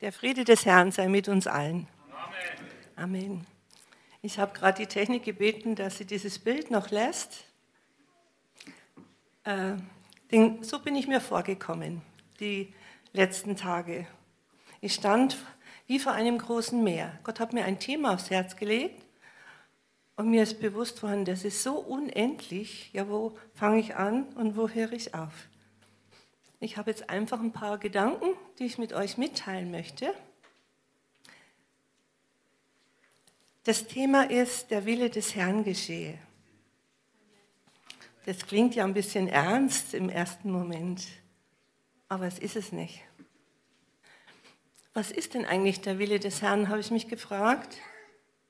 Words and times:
Der 0.00 0.12
Friede 0.12 0.44
des 0.44 0.64
Herrn 0.64 0.92
sei 0.92 1.08
mit 1.08 1.28
uns 1.28 1.46
allen. 1.46 1.86
Amen. 2.96 3.20
Amen. 3.20 3.46
Ich 4.22 4.38
habe 4.38 4.56
gerade 4.56 4.78
die 4.78 4.86
Technik 4.86 5.24
gebeten, 5.24 5.74
dass 5.74 5.98
sie 5.98 6.06
dieses 6.06 6.38
Bild 6.38 6.70
noch 6.70 6.90
lässt. 6.90 7.44
Äh, 9.44 9.72
den, 10.30 10.62
so 10.62 10.78
bin 10.78 10.96
ich 10.96 11.06
mir 11.06 11.20
vorgekommen, 11.20 12.00
die 12.40 12.72
letzten 13.12 13.56
Tage. 13.56 14.06
Ich 14.80 14.94
stand 14.94 15.36
wie 15.86 15.98
vor 15.98 16.12
einem 16.12 16.38
großen 16.38 16.82
Meer. 16.82 17.18
Gott 17.22 17.38
hat 17.38 17.52
mir 17.52 17.66
ein 17.66 17.78
Thema 17.78 18.14
aufs 18.14 18.30
Herz 18.30 18.56
gelegt 18.56 19.04
und 20.16 20.30
mir 20.30 20.44
ist 20.44 20.62
bewusst 20.62 21.02
worden, 21.02 21.26
das 21.26 21.44
ist 21.44 21.62
so 21.62 21.74
unendlich. 21.74 22.90
Ja, 22.94 23.06
wo 23.10 23.36
fange 23.52 23.80
ich 23.80 23.96
an 23.96 24.24
und 24.36 24.56
wo 24.56 24.66
höre 24.66 24.92
ich 24.92 25.14
auf? 25.14 25.49
Ich 26.62 26.76
habe 26.76 26.90
jetzt 26.90 27.08
einfach 27.08 27.40
ein 27.40 27.52
paar 27.52 27.78
Gedanken, 27.78 28.36
die 28.58 28.66
ich 28.66 28.76
mit 28.76 28.92
euch 28.92 29.16
mitteilen 29.16 29.70
möchte. 29.70 30.14
Das 33.64 33.86
Thema 33.86 34.30
ist, 34.30 34.70
der 34.70 34.84
Wille 34.84 35.08
des 35.08 35.34
Herrn 35.34 35.64
geschehe. 35.64 36.18
Das 38.26 38.46
klingt 38.46 38.74
ja 38.74 38.84
ein 38.84 38.92
bisschen 38.92 39.26
ernst 39.26 39.94
im 39.94 40.10
ersten 40.10 40.50
Moment, 40.52 41.02
aber 42.08 42.26
es 42.26 42.38
ist 42.38 42.56
es 42.56 42.72
nicht. 42.72 43.00
Was 44.92 45.10
ist 45.10 45.32
denn 45.32 45.46
eigentlich 45.46 45.80
der 45.80 45.98
Wille 45.98 46.20
des 46.20 46.42
Herrn, 46.42 46.68
habe 46.68 46.80
ich 46.80 46.90
mich 46.90 47.08
gefragt. 47.08 47.78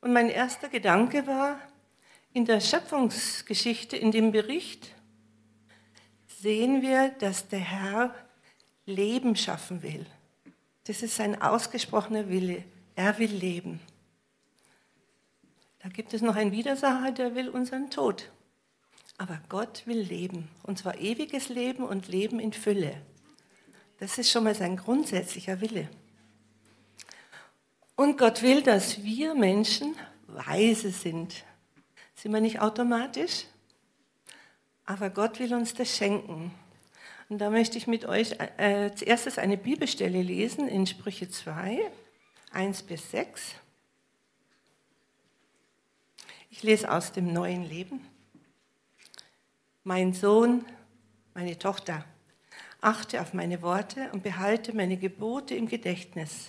Und 0.01 0.13
mein 0.13 0.30
erster 0.30 0.69
Gedanke 0.69 1.29
war, 1.29 1.61
in 2.33 2.45
der 2.45 2.61
Schöpfungsgeschichte, 2.61 3.97
in 3.97 4.11
dem 4.11 4.33
Bericht, 4.33 4.95
sehen 6.41 6.83
wir, 6.83 7.11
dass 7.19 7.49
der 7.49 7.61
Herr 7.61 8.15
Leben 8.87 9.37
schaffen 9.37 9.83
will. 9.83 10.07
Das 10.85 11.03
ist 11.03 11.16
sein 11.16 11.41
ausgesprochener 11.41 12.29
Wille. 12.29 12.65
Er 12.97 13.19
will 13.19 13.30
leben. 13.30 13.80
Da 15.83 15.88
gibt 15.88 16.15
es 16.15 16.23
noch 16.23 16.37
einen 16.37 16.52
Widersacher, 16.52 17.13
der 17.13 17.35
will 17.35 17.49
unseren 17.49 17.91
Tod. 17.91 18.30
Aber 19.18 19.41
Gott 19.49 19.87
will 19.87 20.01
leben. 20.01 20.49
Und 20.63 20.79
zwar 20.79 20.99
ewiges 20.99 21.49
Leben 21.51 21.85
und 21.85 22.09
Leben 22.09 22.41
in 22.41 22.52
Fülle. 22.52 23.01
Das 23.99 24.16
ist 24.16 24.30
schon 24.30 24.45
mal 24.45 24.55
sein 24.55 24.77
grundsätzlicher 24.77 25.61
Wille. 25.61 25.88
Und 27.96 28.16
Gott 28.16 28.41
will, 28.41 28.63
dass 28.63 29.02
wir 29.05 29.35
Menschen 29.35 29.95
weise 30.27 30.91
sind. 30.91 31.45
Sind 32.15 32.33
wir 32.33 32.41
nicht 32.41 32.61
automatisch? 32.61 33.45
Aber 34.91 35.09
Gott 35.09 35.38
will 35.38 35.55
uns 35.55 35.73
das 35.73 35.96
schenken. 35.96 36.51
Und 37.29 37.38
da 37.38 37.49
möchte 37.49 37.79
ich 37.79 37.87
mit 37.87 38.07
euch 38.07 38.35
äh, 38.57 38.91
zuerst 38.93 39.38
eine 39.38 39.57
Bibelstelle 39.57 40.21
lesen 40.21 40.66
in 40.66 40.85
Sprüche 40.85 41.30
2, 41.30 41.79
1 42.51 42.83
bis 42.83 43.09
6. 43.13 43.55
Ich 46.51 46.65
lese 46.65 46.91
aus 46.91 47.13
dem 47.13 47.33
neuen 47.33 47.63
Leben. 47.63 48.05
Mein 49.85 50.13
Sohn, 50.13 50.65
meine 51.35 51.57
Tochter, 51.57 52.05
achte 52.80 53.21
auf 53.21 53.33
meine 53.33 53.63
Worte 53.63 54.11
und 54.13 54.24
behalte 54.24 54.74
meine 54.74 54.96
Gebote 54.96 55.55
im 55.55 55.68
Gedächtnis. 55.68 56.49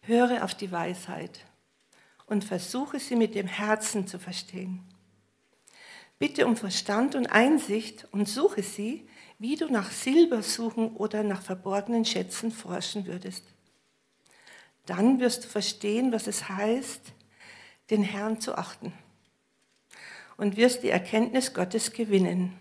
Höre 0.00 0.42
auf 0.42 0.56
die 0.56 0.72
Weisheit 0.72 1.46
und 2.26 2.42
versuche 2.42 2.98
sie 2.98 3.14
mit 3.14 3.36
dem 3.36 3.46
Herzen 3.46 4.08
zu 4.08 4.18
verstehen. 4.18 4.82
Bitte 6.26 6.46
um 6.46 6.56
Verstand 6.56 7.16
und 7.16 7.26
Einsicht 7.26 8.08
und 8.10 8.26
suche 8.26 8.62
sie, 8.62 9.06
wie 9.38 9.56
du 9.56 9.70
nach 9.70 9.92
Silber 9.92 10.42
suchen 10.42 10.96
oder 10.96 11.22
nach 11.22 11.42
verborgenen 11.42 12.06
Schätzen 12.06 12.50
forschen 12.50 13.04
würdest. 13.04 13.44
Dann 14.86 15.20
wirst 15.20 15.44
du 15.44 15.48
verstehen, 15.48 16.12
was 16.12 16.26
es 16.26 16.48
heißt, 16.48 17.12
den 17.90 18.02
Herrn 18.02 18.40
zu 18.40 18.56
achten 18.56 18.94
und 20.38 20.56
wirst 20.56 20.82
die 20.82 20.88
Erkenntnis 20.88 21.52
Gottes 21.52 21.92
gewinnen. 21.92 22.56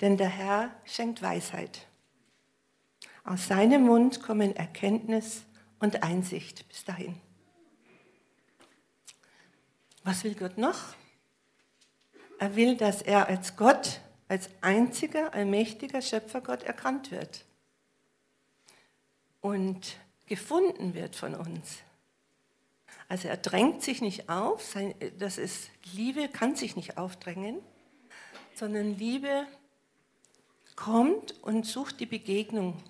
Denn 0.00 0.16
der 0.16 0.30
Herr 0.30 0.74
schenkt 0.86 1.20
Weisheit. 1.20 1.86
Aus 3.24 3.46
seinem 3.46 3.82
Mund 3.82 4.22
kommen 4.22 4.56
Erkenntnis 4.56 5.42
und 5.80 6.02
Einsicht. 6.02 6.66
Bis 6.68 6.82
dahin. 6.82 7.20
Was 10.02 10.24
will 10.24 10.34
Gott 10.34 10.56
noch? 10.56 10.94
Er 12.38 12.56
will, 12.56 12.76
dass 12.76 13.02
er 13.02 13.28
als 13.28 13.56
Gott, 13.56 14.00
als 14.28 14.48
einziger, 14.60 15.34
allmächtiger 15.34 16.02
Schöpfergott 16.02 16.62
erkannt 16.62 17.10
wird 17.10 17.44
und 19.40 19.96
gefunden 20.26 20.94
wird 20.94 21.16
von 21.16 21.34
uns. 21.34 21.78
Also 23.08 23.28
er 23.28 23.36
drängt 23.36 23.82
sich 23.82 24.00
nicht 24.00 24.28
auf, 24.28 24.74
das 25.18 25.38
ist 25.38 25.70
Liebe 25.92 26.28
kann 26.28 26.56
sich 26.56 26.74
nicht 26.74 26.96
aufdrängen, 26.96 27.60
sondern 28.54 28.96
Liebe 28.96 29.46
kommt 30.74 31.42
und 31.42 31.66
sucht 31.66 32.00
die 32.00 32.06
Begegnung 32.06 32.82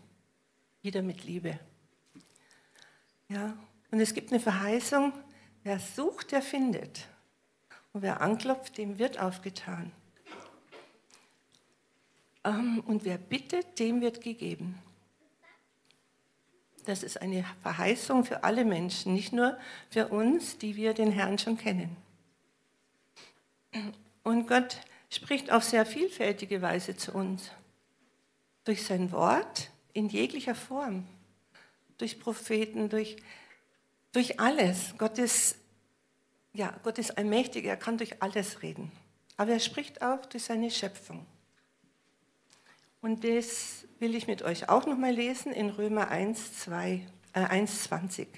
wieder 0.82 1.03
mit 1.03 1.25
Liebe. 1.25 1.59
Ja, 3.28 3.56
und 3.91 4.00
es 4.00 4.15
gibt 4.15 4.31
eine 4.31 4.41
Verheißung, 4.41 5.12
wer 5.62 5.78
sucht, 5.78 6.32
der 6.32 6.43
findet. 6.43 7.09
Und 7.94 8.03
wer 8.03 8.21
anklopft, 8.21 8.77
dem 8.77 8.99
wird 8.99 9.21
aufgetan. 9.21 9.93
Ähm, 12.43 12.82
und 12.87 13.05
wer 13.05 13.19
bittet, 13.19 13.78
dem 13.78 14.00
wird 14.00 14.21
gegeben. 14.21 14.82
Das 16.87 17.05
ist 17.05 17.22
eine 17.22 17.44
Verheißung 17.62 18.25
für 18.25 18.43
alle 18.43 18.65
Menschen, 18.65 19.15
nicht 19.15 19.32
nur 19.32 19.56
für 19.91 20.09
uns, 20.09 20.59
die 20.59 20.75
wir 20.75 20.93
den 20.93 21.12
Herrn 21.12 21.38
schon 21.38 21.56
kennen. 21.56 21.97
Und 24.25 24.49
Gott 24.49 24.81
spricht 25.09 25.53
auf 25.53 25.62
sehr 25.62 25.87
vielfältige 25.87 26.61
Weise 26.62 26.97
zu 26.97 27.12
uns. 27.12 27.53
Durch 28.65 28.84
sein 28.84 29.12
Wort 29.12 29.71
in 29.93 30.09
jeglicher 30.09 30.56
Form. 30.56 31.06
Durch 31.99 32.19
Propheten, 32.19 32.88
durch, 32.88 33.16
durch 34.11 34.41
alles. 34.41 34.94
Gott 34.99 35.19
ist 35.19 35.56
ja, 36.54 36.72
Gott 36.82 36.98
ist 36.98 37.19
allmächtig, 37.19 37.66
er 37.66 37.76
kann 37.76 37.98
durch 37.98 38.22
alles 38.22 38.62
reden. 38.62 38.91
Aber 39.37 39.53
er 39.53 39.60
spricht 39.60 40.03
auch 40.03 40.25
durch 40.26 40.44
seine 40.44 40.70
Schöpfung. 40.70 41.26
Und 43.03 43.25
das 43.25 43.84
will 43.98 44.15
ich 44.15 44.26
mit 44.26 44.42
euch 44.42 44.69
auch 44.69 44.87
nochmal 44.87 45.12
lesen 45.12 45.53
in 45.53 45.69
Römer 45.69 46.09
1, 46.09 46.60
2, 46.60 47.06
äh 47.34 47.41
1 47.41 47.82
20. 47.84 48.28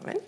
Moment. 0.00 0.22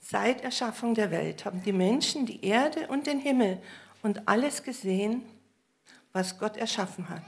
Seit 0.00 0.42
Erschaffung 0.44 0.94
der 0.94 1.10
Welt 1.10 1.46
haben 1.46 1.62
die 1.62 1.72
Menschen 1.72 2.26
die 2.26 2.44
Erde 2.44 2.86
und 2.88 3.06
den 3.06 3.18
Himmel 3.18 3.62
und 4.02 4.28
alles 4.28 4.62
gesehen, 4.62 5.22
was 6.12 6.38
Gott 6.38 6.56
erschaffen 6.56 7.08
hat 7.08 7.22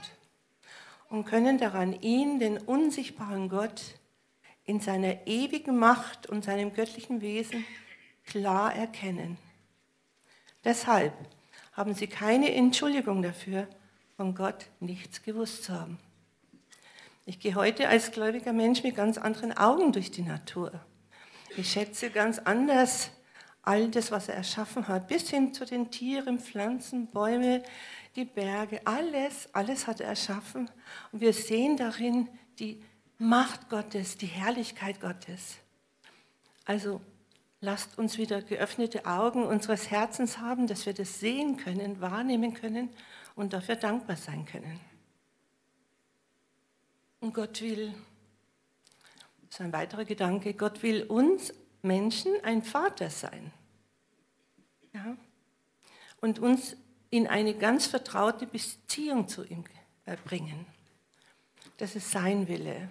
und 1.09 1.25
können 1.25 1.57
daran 1.57 1.93
ihn, 2.01 2.39
den 2.39 2.57
unsichtbaren 2.57 3.49
Gott, 3.49 3.81
in 4.65 4.79
seiner 4.79 5.27
ewigen 5.27 5.77
Macht 5.77 6.27
und 6.27 6.43
seinem 6.43 6.73
göttlichen 6.73 7.21
Wesen 7.21 7.65
klar 8.25 8.73
erkennen. 8.75 9.37
Deshalb 10.63 11.13
haben 11.73 11.93
sie 11.93 12.07
keine 12.07 12.53
Entschuldigung 12.53 13.21
dafür, 13.21 13.67
von 14.17 14.33
Gott 14.33 14.67
nichts 14.79 15.21
gewusst 15.21 15.65
zu 15.65 15.73
haben. 15.73 15.99
Ich 17.25 17.39
gehe 17.39 17.55
heute 17.55 17.87
als 17.89 18.11
gläubiger 18.11 18.53
Mensch 18.53 18.83
mit 18.83 18.95
ganz 18.95 19.17
anderen 19.17 19.55
Augen 19.55 19.91
durch 19.91 20.11
die 20.11 20.21
Natur. 20.21 20.71
Ich 21.57 21.71
schätze 21.71 22.09
ganz 22.09 22.39
anders 22.39 23.11
all 23.65 23.89
das, 23.89 24.11
was 24.11 24.29
er 24.29 24.35
erschaffen 24.35 24.87
hat, 24.87 25.07
bis 25.07 25.29
hin 25.29 25.53
zu 25.53 25.65
den 25.65 25.91
Tieren, 25.91 26.39
Pflanzen, 26.39 27.07
Bäume, 27.07 27.63
die 28.15 28.25
Berge, 28.25 28.79
alles, 28.85 29.49
alles 29.53 29.87
hat 29.87 29.99
er 29.99 30.07
erschaffen. 30.07 30.69
Und 31.11 31.21
wir 31.21 31.33
sehen 31.33 31.75
darin 31.75 32.29
die 32.59 32.81
Macht 33.17 33.69
Gottes, 33.69 34.17
die 34.17 34.27
Herrlichkeit 34.27 35.01
Gottes. 35.01 35.57
Also 36.65 37.01
lasst 37.61 37.97
uns 37.97 38.17
wieder 38.17 38.41
geöffnete 38.41 39.05
Augen 39.05 39.43
unseres 39.43 39.89
Herzens 39.89 40.37
haben, 40.37 40.67
dass 40.67 40.85
wir 40.85 40.93
das 40.93 41.19
sehen 41.19 41.57
können, 41.57 42.01
wahrnehmen 42.01 42.53
können 42.53 42.89
und 43.35 43.53
dafür 43.53 43.75
dankbar 43.75 44.15
sein 44.15 44.45
können. 44.45 44.79
Und 47.19 47.33
Gott 47.33 47.61
will, 47.61 47.93
das 49.41 49.55
ist 49.55 49.61
ein 49.61 49.73
weiterer 49.73 50.05
Gedanke, 50.05 50.53
Gott 50.53 50.83
will 50.83 51.03
uns 51.03 51.53
Menschen 51.85 52.33
ein 52.43 52.61
Vater 52.61 53.09
sein. 53.09 53.53
Ja? 54.93 55.15
Und 56.19 56.39
uns 56.39 56.75
in 57.09 57.27
eine 57.27 57.53
ganz 57.53 57.85
vertraute 57.85 58.47
Beziehung 58.47 59.27
zu 59.27 59.45
ihm 59.45 59.63
äh, 60.05 60.17
bringen. 60.25 60.65
Das 61.77 61.95
ist 61.95 62.11
sein 62.11 62.47
Wille. 62.47 62.89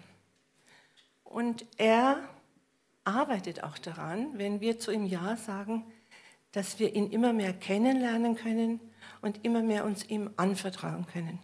Und 1.23 1.67
er 1.77 2.29
arbeitet 3.05 3.63
auch 3.63 3.79
daran, 3.79 4.39
wenn 4.39 4.61
wir 4.61 4.79
zu 4.79 4.93
ihm 4.93 5.05
Ja 5.05 5.37
sagen, 5.37 5.85
dass 6.53 6.79
wir 6.79 6.95
ihn 6.95 7.11
immer 7.11 7.33
mehr 7.33 7.53
kennenlernen 7.53 8.37
können 8.37 8.81
und 9.21 9.45
immer 9.45 9.63
mehr 9.63 9.85
uns 9.85 10.05
ihm 10.05 10.31
anvertrauen 10.37 11.07
können. 11.07 11.39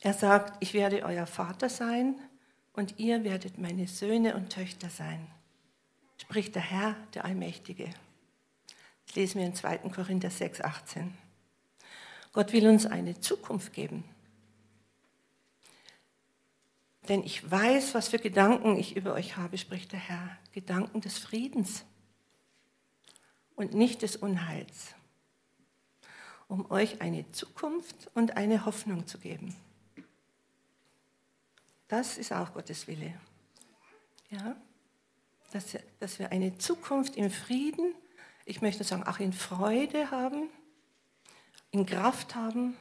Er 0.00 0.12
sagt, 0.12 0.62
ich 0.62 0.74
werde 0.74 1.02
euer 1.04 1.26
Vater 1.26 1.70
sein 1.70 2.16
und 2.74 2.98
ihr 2.98 3.24
werdet 3.24 3.58
meine 3.58 3.86
Söhne 3.86 4.36
und 4.36 4.50
Töchter 4.50 4.90
sein, 4.90 5.26
spricht 6.24 6.54
der 6.54 6.62
Herr, 6.62 6.96
der 7.12 7.26
Allmächtige. 7.26 7.90
Das 9.06 9.14
lesen 9.14 9.40
wir 9.40 9.46
in 9.46 9.54
2. 9.54 9.78
Korinther 9.90 10.30
6, 10.30 10.62
18. 10.62 11.16
Gott 12.32 12.52
will 12.52 12.66
uns 12.66 12.86
eine 12.86 13.20
Zukunft 13.20 13.72
geben. 13.72 14.04
Denn 17.08 17.22
ich 17.22 17.48
weiß, 17.48 17.94
was 17.94 18.08
für 18.08 18.18
Gedanken 18.18 18.78
ich 18.78 18.96
über 18.96 19.12
euch 19.12 19.36
habe, 19.36 19.58
spricht 19.58 19.92
der 19.92 20.00
Herr. 20.00 20.38
Gedanken 20.52 21.02
des 21.02 21.18
Friedens 21.18 21.84
und 23.54 23.74
nicht 23.74 24.00
des 24.00 24.16
Unheils, 24.16 24.94
um 26.48 26.70
euch 26.70 27.02
eine 27.02 27.30
Zukunft 27.32 28.10
und 28.14 28.38
eine 28.38 28.64
Hoffnung 28.64 29.06
zu 29.06 29.18
geben. 29.18 29.54
Das 31.88 32.16
ist 32.16 32.32
auch 32.32 32.54
Gottes 32.54 32.88
Wille. 32.88 33.12
Ja? 34.30 34.56
Dass, 35.54 35.78
dass 36.00 36.18
wir 36.18 36.32
eine 36.32 36.58
Zukunft 36.58 37.16
im 37.16 37.30
Frieden, 37.30 37.94
ich 38.44 38.60
möchte 38.60 38.84
sagen, 38.84 39.04
auch 39.04 39.20
in 39.20 39.32
Freude 39.32 40.10
haben, 40.10 40.50
in 41.70 41.86
Kraft 41.86 42.34
haben 42.34 42.76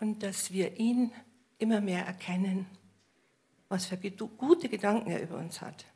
und 0.00 0.24
dass 0.24 0.52
wir 0.52 0.78
ihn 0.78 1.12
immer 1.58 1.80
mehr 1.80 2.04
erkennen 2.04 2.66
was 3.70 3.86
für 3.86 3.96
gute 3.96 4.68
Gedanken 4.68 5.10
er 5.10 5.22
über 5.22 5.38
uns 5.38 5.62
hat. 5.62 5.86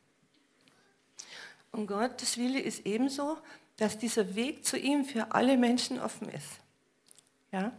Und 1.71 1.87
Gottes 1.87 2.37
Wille 2.37 2.59
ist 2.59 2.85
ebenso, 2.85 3.37
dass 3.75 3.99
dieser 3.99 4.33
Weg 4.33 4.65
zu 4.65 4.79
ihm 4.79 5.03
für 5.03 5.33
alle 5.33 5.57
Menschen 5.57 5.99
offen 5.99 6.29
ist. 6.29 6.61
Ja? 7.51 7.73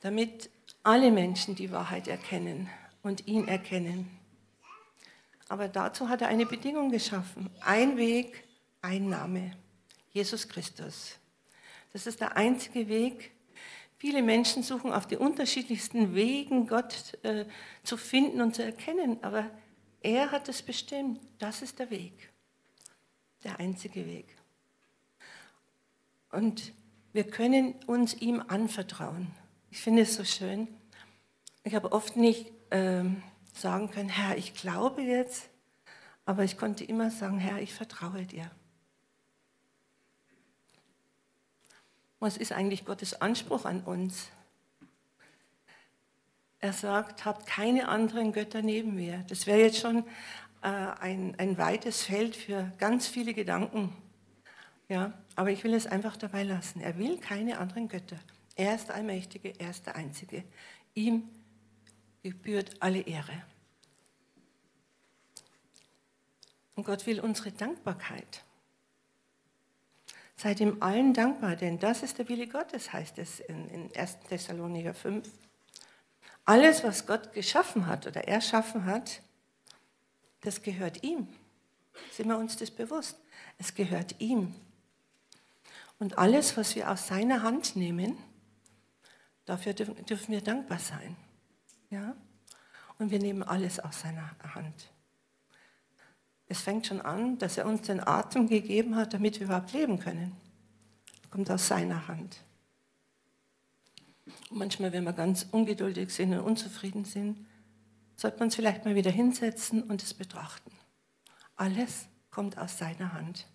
Damit 0.00 0.48
alle 0.84 1.10
Menschen 1.10 1.56
die 1.56 1.72
Wahrheit 1.72 2.06
erkennen 2.06 2.70
und 3.02 3.26
ihn 3.26 3.48
erkennen. 3.48 4.17
Aber 5.48 5.68
dazu 5.68 6.08
hat 6.08 6.22
er 6.22 6.28
eine 6.28 6.46
Bedingung 6.46 6.90
geschaffen. 6.90 7.50
Ein 7.60 7.96
Weg, 7.96 8.44
ein 8.82 9.08
Name. 9.08 9.52
Jesus 10.10 10.48
Christus. 10.48 11.16
Das 11.92 12.06
ist 12.06 12.20
der 12.20 12.36
einzige 12.36 12.88
Weg, 12.88 13.32
Viele 13.98 14.22
Menschen 14.22 14.62
suchen 14.62 14.92
auf 14.92 15.08
die 15.08 15.16
unterschiedlichsten 15.16 16.14
Wegen, 16.14 16.68
Gott 16.68 17.18
äh, 17.24 17.46
zu 17.82 17.96
finden 17.96 18.40
und 18.40 18.54
zu 18.54 18.62
erkennen, 18.62 19.18
aber 19.22 19.50
er 20.00 20.30
hat 20.30 20.48
es 20.48 20.62
bestimmt. 20.62 21.20
Das 21.40 21.62
ist 21.62 21.80
der 21.80 21.90
Weg, 21.90 22.30
der 23.42 23.58
einzige 23.58 24.06
Weg. 24.06 24.36
Und 26.30 26.72
wir 27.12 27.24
können 27.24 27.74
uns 27.86 28.14
ihm 28.14 28.40
anvertrauen. 28.46 29.32
Ich 29.72 29.80
finde 29.80 30.02
es 30.02 30.14
so 30.14 30.22
schön. 30.22 30.68
Ich 31.64 31.74
habe 31.74 31.90
oft 31.90 32.16
nicht 32.16 32.52
ähm, 32.70 33.24
sagen 33.60 33.90
können, 33.90 34.08
Herr, 34.08 34.36
ich 34.36 34.54
glaube 34.54 35.02
jetzt, 35.02 35.48
aber 36.24 36.44
ich 36.44 36.58
konnte 36.58 36.84
immer 36.84 37.10
sagen, 37.10 37.38
Herr, 37.38 37.60
ich 37.60 37.74
vertraue 37.74 38.24
dir. 38.24 38.50
Was 42.20 42.36
ist 42.36 42.52
eigentlich 42.52 42.84
Gottes 42.84 43.20
Anspruch 43.20 43.64
an 43.64 43.82
uns? 43.82 44.28
Er 46.60 46.72
sagt, 46.72 47.24
habt 47.24 47.46
keine 47.46 47.88
anderen 47.88 48.32
Götter 48.32 48.62
neben 48.62 48.94
mir. 48.94 49.24
Das 49.28 49.46
wäre 49.46 49.60
jetzt 49.60 49.78
schon 49.78 49.98
äh, 50.62 50.68
ein, 50.68 51.36
ein 51.38 51.56
weites 51.56 52.02
Feld 52.02 52.34
für 52.34 52.72
ganz 52.78 53.06
viele 53.06 53.32
Gedanken. 53.34 53.96
Ja, 54.88 55.12
aber 55.36 55.50
ich 55.50 55.62
will 55.62 55.74
es 55.74 55.86
einfach 55.86 56.16
dabei 56.16 56.42
lassen. 56.42 56.80
Er 56.80 56.98
will 56.98 57.18
keine 57.18 57.58
anderen 57.58 57.88
Götter. 57.88 58.18
Er 58.56 58.74
ist 58.74 58.88
der 58.88 58.96
Allmächtige, 58.96 59.52
er 59.60 59.70
ist 59.70 59.86
der 59.86 59.94
Einzige. 59.94 60.42
Ihm 60.94 61.28
gebührt 62.28 62.76
alle 62.80 63.00
Ehre. 63.00 63.42
Und 66.74 66.84
Gott 66.84 67.06
will 67.06 67.20
unsere 67.20 67.52
Dankbarkeit. 67.52 68.44
Seid 70.36 70.60
ihm 70.60 70.76
allen 70.80 71.14
dankbar, 71.14 71.56
denn 71.56 71.78
das 71.78 72.02
ist 72.02 72.18
der 72.18 72.28
Wille 72.28 72.46
Gottes, 72.46 72.92
heißt 72.92 73.18
es 73.18 73.40
in, 73.40 73.68
in 73.70 73.96
1. 73.96 74.20
Thessalonicher 74.28 74.92
5. 74.92 75.26
Alles, 76.44 76.84
was 76.84 77.06
Gott 77.06 77.32
geschaffen 77.32 77.86
hat 77.86 78.06
oder 78.06 78.28
erschaffen 78.28 78.84
hat, 78.84 79.22
das 80.42 80.62
gehört 80.62 81.02
ihm. 81.02 81.28
Sind 82.12 82.28
wir 82.28 82.36
uns 82.36 82.56
das 82.56 82.70
bewusst? 82.70 83.18
Es 83.56 83.74
gehört 83.74 84.20
ihm. 84.20 84.54
Und 85.98 86.18
alles, 86.18 86.56
was 86.58 86.76
wir 86.76 86.90
aus 86.90 87.08
seiner 87.08 87.42
Hand 87.42 87.74
nehmen, 87.74 88.18
dafür 89.46 89.72
dürfen 89.72 90.28
wir 90.28 90.42
dankbar 90.42 90.78
sein. 90.78 91.16
Ja? 91.90 92.14
Und 92.98 93.10
wir 93.10 93.18
nehmen 93.18 93.42
alles 93.42 93.80
aus 93.80 94.00
seiner 94.00 94.30
Hand. 94.54 94.90
Es 96.48 96.60
fängt 96.62 96.86
schon 96.86 97.00
an, 97.00 97.38
dass 97.38 97.58
er 97.58 97.66
uns 97.66 97.82
den 97.82 98.00
Atem 98.00 98.48
gegeben 98.48 98.96
hat, 98.96 99.12
damit 99.12 99.38
wir 99.38 99.46
überhaupt 99.46 99.72
leben 99.72 99.98
können. 99.98 100.34
Kommt 101.30 101.50
aus 101.50 101.68
seiner 101.68 102.08
Hand. 102.08 102.42
Und 104.50 104.58
manchmal, 104.58 104.92
wenn 104.92 105.04
wir 105.04 105.12
ganz 105.12 105.46
ungeduldig 105.50 106.10
sind 106.10 106.32
und 106.32 106.40
unzufrieden 106.40 107.04
sind, 107.04 107.46
sollte 108.16 108.38
man 108.38 108.46
uns 108.46 108.56
vielleicht 108.56 108.84
mal 108.84 108.94
wieder 108.94 109.10
hinsetzen 109.10 109.82
und 109.82 110.02
es 110.02 110.14
betrachten. 110.14 110.72
Alles 111.56 112.06
kommt 112.30 112.56
aus 112.58 112.78
seiner 112.78 113.12
Hand. 113.12 113.46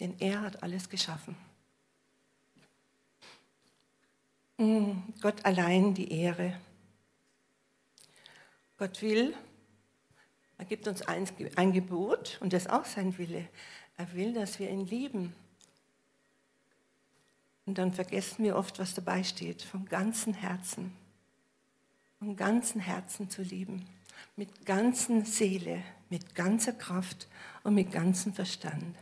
Denn 0.00 0.18
er 0.18 0.40
hat 0.40 0.62
alles 0.62 0.88
geschaffen. 0.88 1.36
Mm, 4.56 4.92
Gott 5.20 5.44
allein 5.44 5.94
die 5.94 6.10
Ehre. 6.10 6.54
Gott 8.82 9.00
will, 9.00 9.32
er 10.58 10.64
gibt 10.64 10.88
uns 10.88 11.02
ein, 11.02 11.72
Gebot 11.72 12.38
und 12.40 12.52
das 12.52 12.64
ist 12.64 12.68
auch 12.72 12.84
sein 12.84 13.16
Wille. 13.16 13.48
Er 13.96 14.12
will, 14.14 14.32
dass 14.32 14.58
wir 14.58 14.68
ihn 14.70 14.84
lieben. 14.84 15.36
Und 17.64 17.78
dann 17.78 17.92
vergessen 17.92 18.42
wir 18.42 18.56
oft, 18.56 18.80
was 18.80 18.94
dabei 18.94 19.22
steht, 19.22 19.62
vom 19.62 19.84
ganzen 19.84 20.34
Herzen. 20.34 20.92
Vom 22.18 22.34
ganzen 22.34 22.80
Herzen 22.80 23.30
zu 23.30 23.42
lieben. 23.42 23.86
Mit 24.34 24.66
ganzer 24.66 25.24
Seele, 25.24 25.84
mit 26.10 26.34
ganzer 26.34 26.72
Kraft 26.72 27.28
und 27.62 27.76
mit 27.76 27.92
ganzem 27.92 28.34
Verstand. 28.34 28.96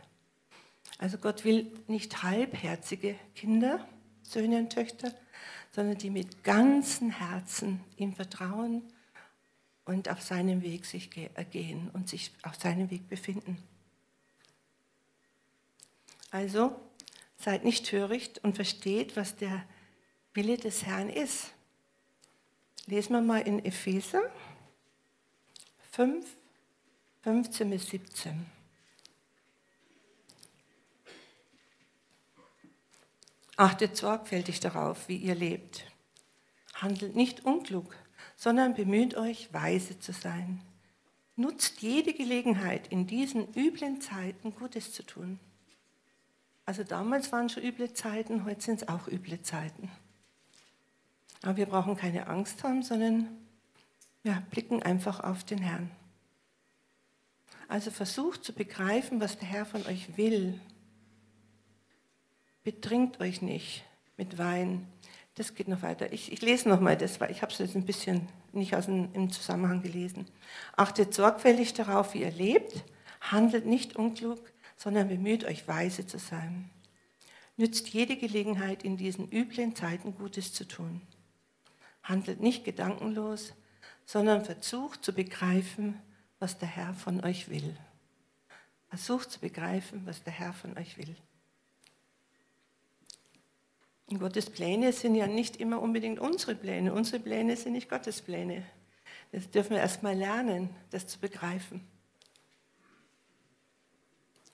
Also 0.99 1.17
Gott 1.17 1.43
will 1.43 1.71
nicht 1.87 2.21
halbherzige 2.21 3.15
Kinder, 3.33 3.83
Söhne 4.21 4.59
und 4.59 4.71
Töchter, 4.71 5.11
sondern 5.71 5.97
die 5.97 6.11
mit 6.11 6.43
ganzem 6.43 7.09
Herzen 7.09 7.83
ihm 7.97 8.13
vertrauen 8.13 8.83
und 9.85 10.09
auf 10.09 10.21
seinem 10.21 10.61
Weg 10.61 10.85
sich 10.85 11.09
äh, 11.17 11.45
gehen 11.45 11.89
und 11.91 12.09
sich 12.09 12.31
auf 12.43 12.55
seinem 12.55 12.89
Weg 12.91 13.07
befinden. 13.09 13.57
Also 16.29 16.79
seid 17.37 17.63
nicht 17.63 17.85
töricht 17.85 18.43
und 18.43 18.55
versteht, 18.55 19.17
was 19.17 19.35
der 19.35 19.65
Wille 20.33 20.57
des 20.57 20.85
Herrn 20.85 21.09
ist. 21.09 21.53
Lesen 22.85 23.13
wir 23.13 23.21
mal 23.21 23.41
in 23.41 23.63
Epheser 23.65 24.23
5, 25.91 26.25
15 27.23 27.69
bis 27.69 27.87
17. 27.87 28.45
Achtet 33.57 33.95
sorgfältig 33.97 34.59
darauf, 34.59 35.07
wie 35.07 35.17
ihr 35.17 35.35
lebt. 35.35 35.85
Handelt 36.73 37.15
nicht 37.15 37.45
unklug, 37.45 37.95
sondern 38.41 38.73
bemüht 38.73 39.13
euch, 39.13 39.53
weise 39.53 39.99
zu 39.99 40.13
sein. 40.13 40.59
Nutzt 41.35 41.83
jede 41.83 42.11
Gelegenheit, 42.11 42.87
in 42.87 43.05
diesen 43.05 43.53
üblen 43.53 44.01
Zeiten 44.01 44.55
Gutes 44.55 44.93
zu 44.93 45.03
tun. 45.03 45.39
Also 46.65 46.83
damals 46.83 47.31
waren 47.31 47.49
schon 47.49 47.61
üble 47.61 47.93
Zeiten, 47.93 48.43
heute 48.43 48.61
sind 48.61 48.81
es 48.81 48.87
auch 48.87 49.07
üble 49.07 49.43
Zeiten. 49.43 49.91
Aber 51.43 51.55
wir 51.55 51.67
brauchen 51.67 51.95
keine 51.95 52.25
Angst 52.25 52.63
haben, 52.63 52.81
sondern 52.81 53.27
ja, 54.23 54.41
blicken 54.49 54.81
einfach 54.81 55.19
auf 55.19 55.43
den 55.43 55.59
Herrn. 55.59 55.91
Also 57.67 57.91
versucht 57.91 58.43
zu 58.43 58.53
begreifen, 58.53 59.21
was 59.21 59.37
der 59.37 59.49
Herr 59.49 59.67
von 59.67 59.85
euch 59.85 60.17
will. 60.17 60.59
Betrinkt 62.63 63.19
euch 63.19 63.43
nicht 63.43 63.83
mit 64.17 64.39
Wein, 64.39 64.87
das 65.35 65.55
geht 65.55 65.67
noch 65.67 65.81
weiter. 65.81 66.11
Ich, 66.11 66.31
ich 66.31 66.41
lese 66.41 66.67
noch 66.67 66.81
mal 66.81 66.97
das, 66.97 67.21
weil 67.21 67.31
ich 67.31 67.41
habe 67.41 67.51
es 67.51 67.59
jetzt 67.59 67.75
ein 67.75 67.85
bisschen 67.85 68.27
nicht 68.51 68.75
aus 68.75 68.85
dem, 68.85 69.13
im 69.13 69.31
Zusammenhang 69.31 69.81
gelesen. 69.81 70.27
Achtet 70.75 71.13
sorgfältig 71.13 71.73
darauf, 71.73 72.13
wie 72.13 72.21
ihr 72.21 72.31
lebt. 72.31 72.83
Handelt 73.21 73.65
nicht 73.65 73.95
unklug, 73.95 74.39
sondern 74.75 75.07
bemüht 75.07 75.45
euch, 75.45 75.67
weise 75.67 76.05
zu 76.05 76.19
sein. 76.19 76.69
Nützt 77.55 77.89
jede 77.89 78.17
Gelegenheit, 78.17 78.83
in 78.83 78.97
diesen 78.97 79.31
üblen 79.31 79.75
Zeiten 79.75 80.15
Gutes 80.15 80.53
zu 80.53 80.67
tun. 80.67 81.01
Handelt 82.03 82.41
nicht 82.41 82.65
gedankenlos, 82.65 83.53
sondern 84.05 84.43
versucht 84.43 85.05
zu 85.05 85.13
begreifen, 85.13 86.01
was 86.39 86.57
der 86.57 86.67
Herr 86.67 86.93
von 86.93 87.23
euch 87.23 87.49
will. 87.49 87.77
Versucht 88.89 89.31
zu 89.31 89.39
begreifen, 89.39 90.01
was 90.05 90.23
der 90.23 90.33
Herr 90.33 90.53
von 90.53 90.77
euch 90.77 90.97
will. 90.97 91.15
Gottes 94.19 94.49
Pläne 94.49 94.93
sind 94.93 95.15
ja 95.15 95.27
nicht 95.27 95.57
immer 95.57 95.81
unbedingt 95.81 96.19
unsere 96.19 96.55
Pläne. 96.55 96.93
Unsere 96.93 97.21
Pläne 97.21 97.55
sind 97.55 97.73
nicht 97.73 97.89
Gottes 97.89 98.21
Pläne. 98.21 98.63
Das 99.31 99.49
dürfen 99.49 99.71
wir 99.71 99.79
erstmal 99.79 100.15
lernen, 100.15 100.69
das 100.89 101.07
zu 101.07 101.19
begreifen. 101.19 101.81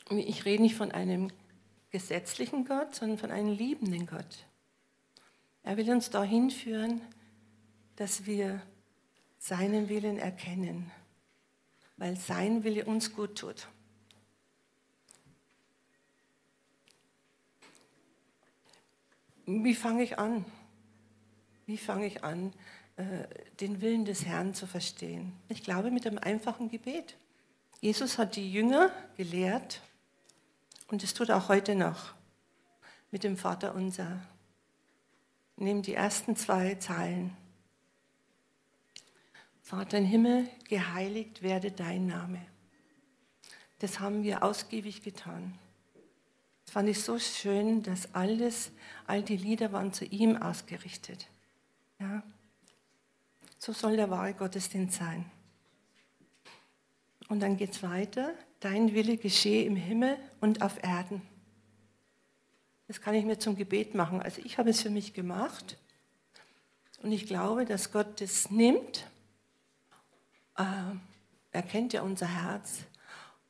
Ich 0.09 0.45
rede 0.45 0.61
nicht 0.61 0.75
von 0.75 0.91
einem 0.91 1.31
gesetzlichen 1.89 2.65
Gott, 2.65 2.95
sondern 2.95 3.17
von 3.17 3.31
einem 3.31 3.49
liebenden 3.49 4.05
Gott. 4.05 4.45
Er 5.63 5.77
will 5.77 5.89
uns 5.91 6.09
dahin 6.09 6.49
führen, 6.49 7.01
dass 7.95 8.25
wir 8.25 8.61
seinen 9.39 9.89
Willen 9.89 10.17
erkennen, 10.17 10.91
weil 11.97 12.15
sein 12.15 12.63
Wille 12.63 12.85
uns 12.85 13.13
gut 13.13 13.37
tut. 13.37 13.67
Wie 19.47 19.75
fange 19.75 20.03
ich 20.03 20.19
an? 20.19 20.43
Wie 21.65 21.77
fange 21.77 22.05
ich 22.05 22.21
an, 22.23 22.51
äh, 22.97 23.23
den 23.61 23.79
Willen 23.79 24.03
des 24.03 24.25
Herrn 24.25 24.53
zu 24.53 24.67
verstehen? 24.67 25.31
Ich 25.47 25.63
glaube 25.63 25.89
mit 25.89 26.05
einem 26.05 26.17
einfachen 26.17 26.69
Gebet. 26.69 27.15
Jesus 27.79 28.17
hat 28.17 28.35
die 28.35 28.51
Jünger 28.51 28.91
gelehrt 29.15 29.81
und 30.87 31.01
es 31.01 31.13
tut 31.13 31.31
auch 31.31 31.47
heute 31.47 31.75
noch 31.75 32.13
mit 33.09 33.23
dem 33.23 33.37
Vater 33.37 33.73
unser. 33.73 34.19
Nehmen 35.55 35.81
die 35.81 35.93
ersten 35.93 36.35
zwei 36.35 36.75
Zeilen. 36.75 37.35
Vater 39.61 39.97
im 39.99 40.05
Himmel, 40.05 40.49
geheiligt 40.67 41.41
werde 41.41 41.71
dein 41.71 42.05
Name. 42.05 42.45
Das 43.79 44.01
haben 44.01 44.23
wir 44.23 44.43
ausgiebig 44.43 45.03
getan. 45.03 45.57
Das 46.67 46.73
fand 46.73 46.89
ich 46.89 47.01
so 47.01 47.17
schön, 47.17 47.81
dass 47.81 48.13
alles, 48.13 48.71
all 49.07 49.23
die 49.23 49.37
Lieder 49.37 49.71
waren 49.71 49.93
zu 49.93 50.05
ihm 50.05 50.37
ausgerichtet. 50.37 51.27
Ja? 51.99 52.21
So 53.57 53.73
soll 53.73 53.95
der 53.95 54.11
wahre 54.11 54.35
Gottesdienst 54.35 54.99
sein. 54.99 55.25
Und 57.29 57.39
dann 57.39 57.57
geht 57.57 57.71
es 57.71 57.81
weiter. 57.81 58.33
Dein 58.59 58.93
Wille 58.93 59.17
geschehe 59.17 59.65
im 59.65 59.75
Himmel 59.75 60.17
und 60.41 60.61
auf 60.61 60.83
Erden. 60.83 61.23
Das 62.87 63.01
kann 63.01 63.15
ich 63.15 63.25
mir 63.25 63.39
zum 63.39 63.55
Gebet 63.55 63.95
machen. 63.95 64.21
Also 64.21 64.41
ich 64.43 64.59
habe 64.59 64.69
es 64.69 64.83
für 64.83 64.91
mich 64.91 65.15
gemacht. 65.15 65.77
Und 67.01 67.11
ich 67.11 67.25
glaube, 67.25 67.65
dass 67.65 67.91
Gott 67.91 68.21
das 68.21 68.51
nimmt 68.51 69.07
äh, 70.57 70.63
er 71.51 71.61
kennt 71.63 71.93
ja 71.93 72.01
unser 72.01 72.27
Herz 72.27 72.79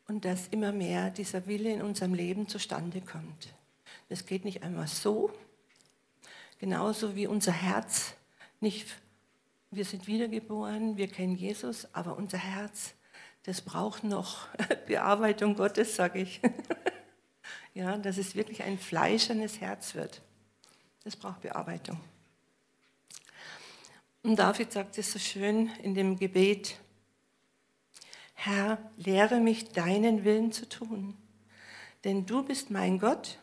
und 0.08 0.26
dass 0.26 0.48
immer 0.48 0.72
mehr 0.72 1.10
dieser 1.10 1.46
Wille 1.48 1.72
in 1.72 1.82
unserem 1.82 2.14
Leben 2.14 2.48
zustande 2.48 3.02
kommt. 3.02 3.54
Das 4.10 4.26
geht 4.26 4.46
nicht 4.46 4.64
einmal 4.64 4.88
so, 4.88 5.32
genauso 6.60 7.16
wie 7.16 7.28
unser 7.28 7.52
Herz 7.52 8.14
nicht, 8.60 8.88
wir 9.70 9.86
sind 9.86 10.08
wiedergeboren, 10.08 10.98
wir 10.98 11.08
kennen 11.08 11.36
Jesus, 11.36 11.94
aber 11.94 12.18
unser 12.18 12.38
Herz, 12.38 12.94
das 13.44 13.62
braucht 13.62 14.04
noch 14.04 14.48
Bearbeitung 14.88 15.56
Gottes, 15.56 15.96
sage 15.96 16.20
ich. 16.20 16.42
ja, 17.74 17.98
dass 17.98 18.18
es 18.18 18.36
wirklich 18.36 18.64
ein 18.64 18.78
fleischernes 18.78 19.60
Herz 19.62 19.94
wird. 19.94 20.22
Das 21.04 21.16
braucht 21.16 21.42
Bearbeitung. 21.42 22.00
Und 24.24 24.38
David 24.38 24.72
sagt 24.72 24.98
es 24.98 25.12
so 25.12 25.20
schön 25.20 25.70
in 25.84 25.94
dem 25.94 26.18
Gebet, 26.18 26.80
Herr, 28.40 28.78
lehre 28.98 29.40
mich 29.40 29.70
deinen 29.70 30.24
Willen 30.24 30.52
zu 30.52 30.70
tun, 30.70 31.18
denn 32.04 32.28
du 32.28 32.44
bist 32.44 32.70
mein 32.70 33.00
Gott, 33.00 33.40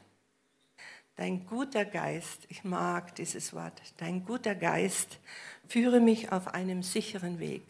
dein 1.16 1.46
guter 1.46 1.84
Geist, 1.84 2.46
ich 2.48 2.62
mag 2.62 3.12
dieses 3.16 3.52
Wort, 3.52 3.82
dein 3.96 4.24
guter 4.24 4.54
Geist 4.54 5.18
führe 5.66 5.98
mich 5.98 6.30
auf 6.30 6.54
einem 6.54 6.84
sicheren 6.84 7.40
Weg. 7.40 7.64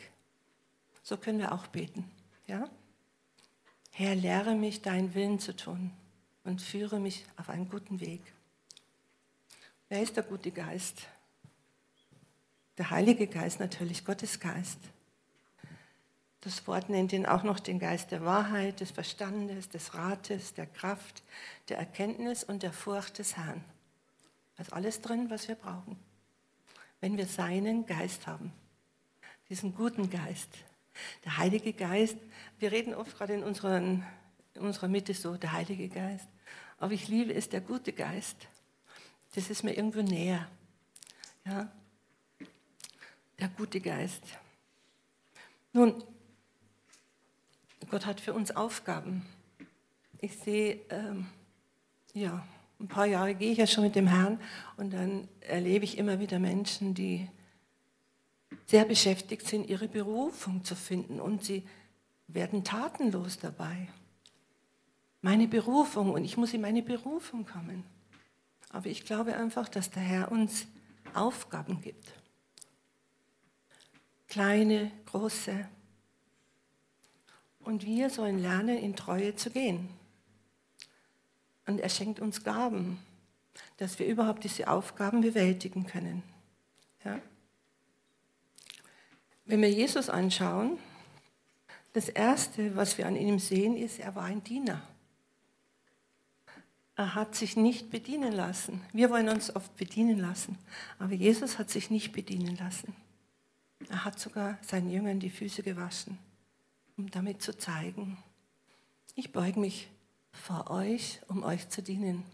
So 1.02 1.16
können 1.16 1.38
wir 1.38 1.52
auch 1.52 1.66
beten. 1.66 2.04
Ja? 2.46 2.68
Herr, 3.90 4.14
lehre 4.14 4.54
mich 4.54 4.82
deinen 4.82 5.14
Willen 5.14 5.38
zu 5.38 5.56
tun 5.56 5.92
und 6.44 6.60
führe 6.60 7.00
mich 7.00 7.24
auf 7.38 7.48
einen 7.48 7.70
guten 7.70 8.00
Weg. 8.00 8.20
Wer 9.88 10.02
ist 10.02 10.16
der 10.16 10.24
gute 10.24 10.50
Geist? 10.50 11.08
Der 12.76 12.90
Heilige 12.90 13.26
Geist 13.26 13.60
natürlich, 13.60 14.04
Gottes 14.04 14.38
Geist. 14.38 14.78
Das 16.44 16.66
Wort 16.66 16.90
nennt 16.90 17.14
ihn 17.14 17.24
auch 17.24 17.42
noch 17.42 17.58
den 17.58 17.78
Geist 17.78 18.10
der 18.10 18.22
Wahrheit, 18.22 18.80
des 18.80 18.90
Verstandes, 18.90 19.70
des 19.70 19.94
Rates, 19.94 20.52
der 20.52 20.66
Kraft, 20.66 21.22
der 21.70 21.78
Erkenntnis 21.78 22.44
und 22.44 22.62
der 22.62 22.72
Furcht 22.72 23.18
des 23.18 23.38
Herrn. 23.38 23.64
Da 24.56 24.62
ist 24.62 24.72
alles 24.74 25.00
drin, 25.00 25.30
was 25.30 25.48
wir 25.48 25.54
brauchen. 25.54 25.98
Wenn 27.00 27.16
wir 27.16 27.26
seinen 27.26 27.86
Geist 27.86 28.26
haben, 28.26 28.52
diesen 29.48 29.74
guten 29.74 30.10
Geist, 30.10 30.50
der 31.24 31.38
Heilige 31.38 31.72
Geist, 31.72 32.18
wir 32.58 32.72
reden 32.72 32.94
oft 32.94 33.16
gerade 33.16 33.32
in, 33.32 33.42
unseren, 33.42 34.06
in 34.52 34.62
unserer 34.62 34.88
Mitte 34.88 35.14
so, 35.14 35.38
der 35.38 35.52
Heilige 35.52 35.88
Geist, 35.88 36.28
aber 36.78 36.92
ich 36.92 37.08
liebe 37.08 37.32
es, 37.32 37.48
der 37.48 37.62
gute 37.62 37.94
Geist. 37.94 38.36
Das 39.34 39.48
ist 39.48 39.64
mir 39.64 39.72
irgendwo 39.72 40.02
näher. 40.02 40.46
Ja? 41.46 41.72
Der 43.38 43.48
gute 43.48 43.80
Geist. 43.80 44.22
Nun, 45.72 46.04
Gott 47.90 48.06
hat 48.06 48.20
für 48.20 48.32
uns 48.32 48.54
Aufgaben. 48.54 49.26
Ich 50.18 50.38
sehe, 50.38 50.80
ähm, 50.90 51.26
ja, 52.12 52.44
ein 52.80 52.88
paar 52.88 53.06
Jahre 53.06 53.34
gehe 53.34 53.52
ich 53.52 53.58
ja 53.58 53.66
schon 53.66 53.84
mit 53.84 53.94
dem 53.94 54.06
Herrn 54.06 54.40
und 54.76 54.92
dann 54.92 55.28
erlebe 55.40 55.84
ich 55.84 55.98
immer 55.98 56.20
wieder 56.20 56.38
Menschen, 56.38 56.94
die 56.94 57.28
sehr 58.66 58.84
beschäftigt 58.84 59.46
sind, 59.46 59.68
ihre 59.68 59.88
Berufung 59.88 60.64
zu 60.64 60.74
finden 60.74 61.20
und 61.20 61.44
sie 61.44 61.62
werden 62.28 62.64
tatenlos 62.64 63.38
dabei. 63.38 63.88
Meine 65.20 65.48
Berufung 65.48 66.12
und 66.12 66.24
ich 66.24 66.36
muss 66.36 66.52
in 66.52 66.60
meine 66.60 66.82
Berufung 66.82 67.46
kommen. 67.46 67.84
Aber 68.70 68.86
ich 68.86 69.04
glaube 69.04 69.36
einfach, 69.36 69.68
dass 69.68 69.90
der 69.90 70.02
Herr 70.02 70.32
uns 70.32 70.66
Aufgaben 71.14 71.80
gibt. 71.80 72.12
Kleine, 74.28 74.90
große, 75.06 75.68
und 77.64 77.85
wir 77.85 78.11
sollen 78.11 78.38
lernen, 78.38 78.78
in 78.78 78.94
Treue 78.94 79.35
zu 79.37 79.50
gehen. 79.50 79.88
Und 81.66 81.80
er 81.80 81.88
schenkt 81.88 82.21
uns 82.21 82.44
Gaben, 82.44 82.99
dass 83.78 83.99
wir 83.99 84.06
überhaupt 84.06 84.44
diese 84.44 84.68
Aufgaben 84.68 85.23
bewältigen 85.23 85.87
können. 85.87 86.23
Ja? 87.04 87.18
Wenn 89.47 89.62
wir 89.62 89.71
Jesus 89.71 90.11
anschauen, 90.11 90.78
das 91.92 92.09
Erste, 92.09 92.76
was 92.76 92.99
wir 92.99 93.06
an 93.06 93.16
ihm 93.16 93.38
sehen, 93.38 93.76
ist, 93.76 93.99
er 93.99 94.14
war 94.14 94.25
ein 94.25 94.42
Diener. 94.44 94.83
Er 96.97 97.14
hat 97.14 97.35
sich 97.35 97.56
nicht 97.56 97.90
bedienen 97.90 98.33
lassen. 98.33 98.80
Wir 98.92 99.11
wollen 99.11 99.28
uns 99.28 99.54
oft 99.54 99.76
bedienen 99.76 100.18
lassen, 100.18 100.59
aber 100.99 101.12
Jesus 101.12 101.59
hat 101.59 101.71
sich 101.71 101.90
nicht 101.90 102.12
bedienen 102.12 102.56
lassen. 102.56 102.94
Er 103.88 104.04
hat 104.04 104.18
sogar 104.18 104.59
seinen 104.62 104.90
Jüngern 104.90 105.18
die 105.18 105.30
Füße 105.30 105.62
gewaschen 105.62 106.18
um 106.96 107.10
damit 107.10 107.42
zu 107.42 107.56
zeigen, 107.56 108.18
ich 109.14 109.32
beuge 109.32 109.60
mich 109.60 109.88
vor 110.32 110.70
euch, 110.70 111.20
um 111.28 111.42
euch 111.42 111.68
zu 111.68 111.82
dienen. 111.82 112.24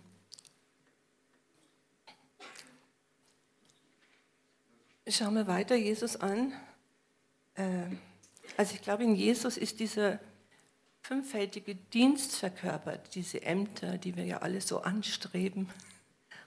Schauen 5.06 5.34
wir 5.34 5.46
weiter 5.46 5.74
Jesus 5.74 6.16
an. 6.16 6.52
Äh, 7.54 7.86
also 8.56 8.74
ich 8.74 8.82
glaube, 8.82 9.04
in 9.04 9.14
Jesus 9.14 9.56
ist 9.56 9.80
dieser 9.80 10.20
fünffältige 11.02 11.74
Dienst 11.74 12.36
verkörpert, 12.36 13.14
diese 13.14 13.42
Ämter, 13.42 13.98
die 13.98 14.16
wir 14.16 14.24
ja 14.24 14.38
alle 14.38 14.60
so 14.60 14.82
anstreben. 14.82 15.68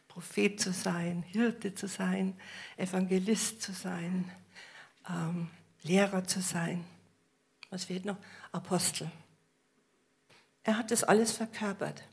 Prophet 0.07 0.59
zu 0.59 0.71
sein, 0.71 1.23
Hirte 1.23 1.73
zu 1.75 1.87
sein, 1.87 2.39
Evangelist 2.77 3.61
zu 3.61 3.73
sein, 3.73 4.31
ähm, 5.09 5.49
Lehrer 5.81 6.23
zu 6.23 6.39
sein 6.39 6.85
was 7.73 7.85
fehlt 7.85 8.05
noch? 8.05 8.17
Apostel. 8.51 9.09
Er 10.63 10.77
hat 10.77 10.91
das 10.91 11.03
alles 11.03 11.31
verkörpert. 11.31 12.03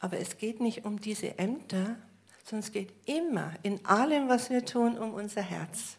Aber 0.00 0.18
es 0.18 0.38
geht 0.38 0.60
nicht 0.60 0.84
um 0.84 1.00
diese 1.00 1.38
Ämter, 1.38 1.96
sondern 2.44 2.66
es 2.66 2.72
geht 2.72 2.92
immer 3.08 3.52
in 3.62 3.84
allem, 3.84 4.28
was 4.28 4.50
wir 4.50 4.64
tun, 4.64 4.98
um 4.98 5.14
unser 5.14 5.42
Herz. 5.42 5.96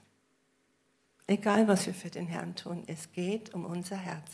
Egal, 1.27 1.67
was 1.67 1.86
wir 1.86 1.93
für 1.93 2.10
den 2.10 2.27
Herrn 2.27 2.55
tun, 2.55 2.84
es 2.88 3.12
geht 3.12 3.53
um 3.53 3.65
unser 3.65 3.96
Herz. 3.96 4.29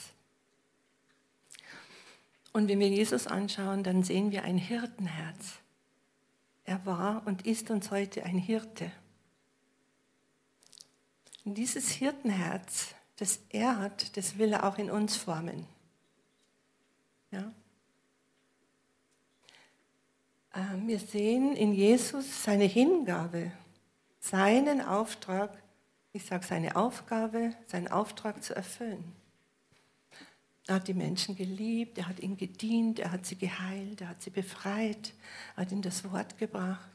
Und 2.52 2.68
wenn 2.68 2.80
wir 2.80 2.90
Jesus 2.90 3.28
anschauen, 3.28 3.84
dann 3.84 4.04
sehen 4.04 4.32
wir 4.32 4.44
ein 4.44 4.58
Hirtenherz. 4.58 5.60
Er 6.66 6.86
war 6.86 7.26
und 7.26 7.46
ist 7.46 7.70
uns 7.70 7.92
heute 7.92 8.24
ein 8.24 8.38
Hirte. 8.38 8.92
Und 11.46 11.56
dieses 11.56 11.90
Hirtenherz, 11.90 12.96
das 13.20 13.42
er 13.50 13.78
hat, 13.78 14.16
das 14.16 14.38
will 14.38 14.54
er 14.54 14.66
auch 14.66 14.78
in 14.78 14.90
uns 14.90 15.18
formen. 15.18 15.66
Ja? 17.32 17.52
Ähm, 20.56 20.88
wir 20.88 21.00
sehen 21.00 21.54
in 21.56 21.74
Jesus 21.74 22.44
seine 22.44 22.64
Hingabe, 22.64 23.52
seinen 24.22 24.82
Auftrag, 24.82 25.62
ich 26.14 26.26
sage 26.26 26.46
seine 26.46 26.78
Aufgabe, 26.78 27.54
seinen 27.68 27.90
Auftrag 27.90 28.42
zu 28.42 28.56
erfüllen. 28.56 29.04
Er 30.68 30.76
hat 30.76 30.88
die 30.88 30.94
Menschen 30.94 31.36
geliebt, 31.36 31.98
er 31.98 32.08
hat 32.08 32.22
ihnen 32.22 32.38
gedient, 32.38 33.00
er 33.00 33.12
hat 33.12 33.26
sie 33.26 33.36
geheilt, 33.36 34.00
er 34.00 34.10
hat 34.10 34.22
sie 34.22 34.30
befreit, 34.30 35.14
er 35.56 35.64
hat 35.64 35.72
ihnen 35.74 35.82
das 35.82 36.10
Wort 36.10 36.38
gebracht. 36.38 36.90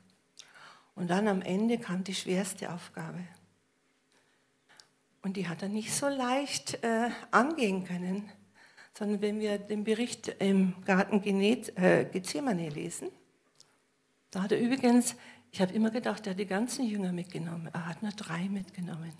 Und 0.94 1.10
dann 1.10 1.28
am 1.28 1.42
Ende 1.42 1.76
kam 1.78 2.02
die 2.02 2.14
schwerste 2.14 2.72
Aufgabe. 2.72 3.18
Und 5.24 5.38
die 5.38 5.48
hat 5.48 5.62
er 5.62 5.70
nicht 5.70 5.90
so 5.94 6.06
leicht 6.06 6.84
äh, 6.84 7.08
angehen 7.30 7.84
können, 7.84 8.30
sondern 8.92 9.22
wenn 9.22 9.40
wir 9.40 9.56
den 9.56 9.82
Bericht 9.82 10.28
im 10.28 10.74
Garten 10.84 11.22
äh, 11.24 12.04
Gethsemane 12.04 12.68
lesen, 12.68 13.08
da 14.30 14.42
hat 14.42 14.52
er 14.52 14.60
übrigens, 14.60 15.16
ich 15.50 15.62
habe 15.62 15.72
immer 15.72 15.90
gedacht, 15.90 16.26
er 16.26 16.32
hat 16.32 16.38
die 16.38 16.44
ganzen 16.44 16.84
Jünger 16.84 17.10
mitgenommen. 17.10 17.70
Er 17.72 17.86
hat 17.86 18.02
nur 18.02 18.12
drei 18.12 18.50
mitgenommen, 18.50 19.14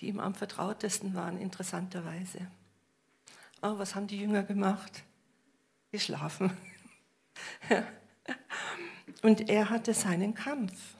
die 0.00 0.08
ihm 0.08 0.18
am 0.18 0.34
vertrautesten 0.34 1.14
waren, 1.14 1.38
interessanterweise. 1.38 2.50
Aber 3.60 3.78
was 3.78 3.94
haben 3.94 4.08
die 4.08 4.18
Jünger 4.18 4.42
gemacht? 4.42 5.04
Geschlafen. 5.92 6.56
Und 9.22 9.48
er 9.48 9.70
hatte 9.70 9.94
seinen 9.94 10.34
Kampf. 10.34 10.96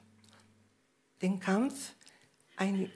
Den 1.20 1.40
Kampf, 1.40 1.94
ein 2.56 2.88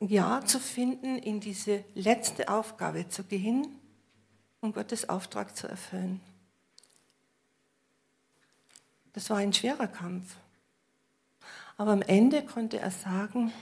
Ja 0.00 0.44
zu 0.44 0.60
finden, 0.60 1.18
in 1.18 1.40
diese 1.40 1.84
letzte 1.94 2.48
Aufgabe 2.48 3.08
zu 3.08 3.24
gehen 3.24 3.66
und 4.60 4.74
Gottes 4.74 5.08
Auftrag 5.08 5.56
zu 5.56 5.66
erfüllen. 5.66 6.20
Das 9.12 9.30
war 9.30 9.38
ein 9.38 9.52
schwerer 9.52 9.88
Kampf. 9.88 10.36
Aber 11.76 11.92
am 11.92 12.02
Ende 12.02 12.44
konnte 12.44 12.78
er 12.78 12.90
sagen, 12.90 13.52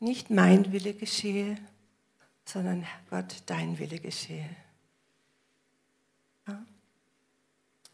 nicht 0.00 0.30
mein 0.30 0.72
Wille 0.72 0.94
geschehe, 0.94 1.56
sondern 2.44 2.86
Gott, 3.08 3.42
dein 3.46 3.78
Wille 3.78 3.98
geschehe. 3.98 4.48
Ja? 6.48 6.64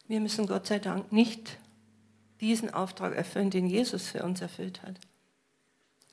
Wir 0.06 0.20
müssen 0.20 0.46
Gott 0.46 0.66
sei 0.66 0.78
Dank 0.78 1.12
nicht 1.12 1.58
diesen 2.40 2.72
Auftrag 2.72 3.14
erfüllen, 3.14 3.50
den 3.50 3.66
Jesus 3.66 4.08
für 4.08 4.22
uns 4.22 4.40
erfüllt 4.40 4.82
hat. 4.82 4.98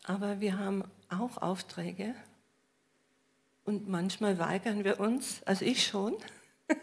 Aber 0.04 0.40
wir 0.40 0.58
haben 0.58 0.84
auch 1.20 1.38
Aufträge 1.38 2.16
und 3.66 3.88
manchmal 3.88 4.38
weigern 4.38 4.84
wir 4.84 5.00
uns, 5.00 5.42
also 5.44 5.66
ich 5.66 5.86
schon, 5.86 6.16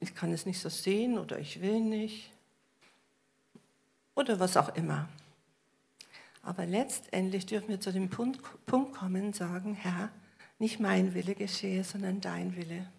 ich 0.00 0.14
kann 0.14 0.32
es 0.32 0.46
nicht 0.46 0.60
so 0.60 0.68
sehen 0.68 1.18
oder 1.18 1.38
ich 1.38 1.60
will 1.60 1.80
nicht 1.80 2.30
oder 4.14 4.38
was 4.38 4.56
auch 4.56 4.74
immer. 4.74 5.08
Aber 6.42 6.66
letztendlich 6.66 7.46
dürfen 7.46 7.68
wir 7.68 7.80
zu 7.80 7.92
dem 7.92 8.08
Punkt, 8.08 8.40
Punkt 8.66 8.94
kommen, 8.94 9.32
sagen, 9.32 9.74
Herr, 9.74 10.10
nicht 10.58 10.80
mein 10.80 11.14
Wille 11.14 11.34
geschehe, 11.34 11.84
sondern 11.84 12.20
dein 12.20 12.56
Wille. 12.56 12.90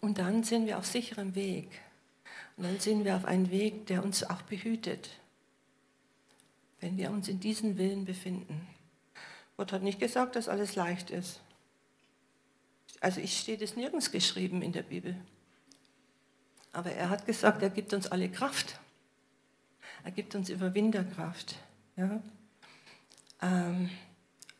Und 0.00 0.18
dann 0.18 0.44
sind 0.44 0.66
wir 0.66 0.78
auf 0.78 0.86
sicherem 0.86 1.34
Weg. 1.34 1.68
Und 2.56 2.64
dann 2.64 2.78
sind 2.78 3.04
wir 3.04 3.16
auf 3.16 3.24
einem 3.24 3.50
Weg, 3.50 3.86
der 3.86 4.04
uns 4.04 4.22
auch 4.24 4.42
behütet, 4.42 5.10
wenn 6.80 6.96
wir 6.96 7.10
uns 7.10 7.28
in 7.28 7.40
diesen 7.40 7.78
Willen 7.78 8.04
befinden. 8.04 8.66
Gott 9.56 9.72
hat 9.72 9.82
nicht 9.82 9.98
gesagt, 9.98 10.36
dass 10.36 10.48
alles 10.48 10.74
leicht 10.74 11.10
ist. 11.10 11.40
Also 13.00 13.20
ich 13.20 13.38
stehe 13.38 13.58
das 13.58 13.76
nirgends 13.76 14.10
geschrieben 14.10 14.62
in 14.62 14.72
der 14.72 14.82
Bibel. 14.82 15.16
Aber 16.72 16.92
er 16.92 17.08
hat 17.08 17.26
gesagt, 17.26 17.62
er 17.62 17.70
gibt 17.70 17.94
uns 17.94 18.06
alle 18.06 18.30
Kraft. 18.30 18.78
Er 20.04 20.10
gibt 20.10 20.34
uns 20.34 20.50
Überwinderkraft. 20.50 21.56
Ja? 21.96 22.22
Ähm, 23.40 23.90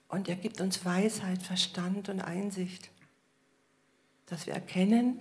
und 0.08 0.28
er 0.28 0.36
gibt 0.36 0.60
uns 0.60 0.84
Weisheit, 0.84 1.42
Verstand 1.42 2.08
und 2.08 2.20
Einsicht, 2.20 2.90
dass 4.26 4.46
wir 4.46 4.54
erkennen 4.54 5.20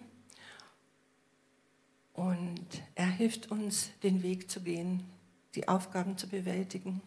und 2.13 2.65
er 2.95 3.09
hilft 3.09 3.51
uns, 3.51 3.89
den 4.03 4.23
Weg 4.23 4.49
zu 4.49 4.61
gehen, 4.61 5.03
die 5.55 5.67
Aufgaben 5.67 6.17
zu 6.17 6.27
bewältigen. 6.27 7.01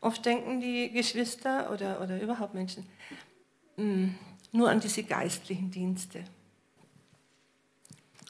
Oft 0.00 0.24
denken 0.24 0.60
die 0.60 0.90
Geschwister 0.90 1.72
oder, 1.72 2.00
oder 2.00 2.20
überhaupt 2.20 2.54
Menschen, 2.54 2.86
mh, 3.76 3.84
hm, 3.84 4.14
nur 4.52 4.70
an 4.70 4.80
diese 4.80 5.02
geistlichen 5.02 5.70
Dienste. 5.70 6.24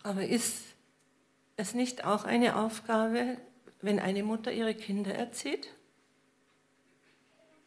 Aber 0.02 0.24
ist 0.24 0.62
es 1.56 1.74
nicht 1.74 2.04
auch 2.04 2.24
eine 2.24 2.56
Aufgabe, 2.56 3.38
wenn 3.80 3.98
eine 3.98 4.22
Mutter 4.22 4.52
ihre 4.52 4.74
Kinder 4.74 5.14
erzieht? 5.14 5.68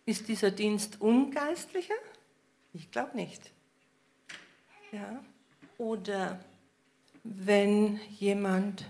Ist 0.06 0.28
dieser 0.28 0.52
Dienst 0.52 1.02
ungeistlicher? 1.02 1.94
Ich 2.74 2.92
glaube 2.92 3.16
nicht. 3.16 3.52
Ja? 4.92 5.24
Oder 5.78 6.40
wenn 7.24 8.00
jemand 8.18 8.86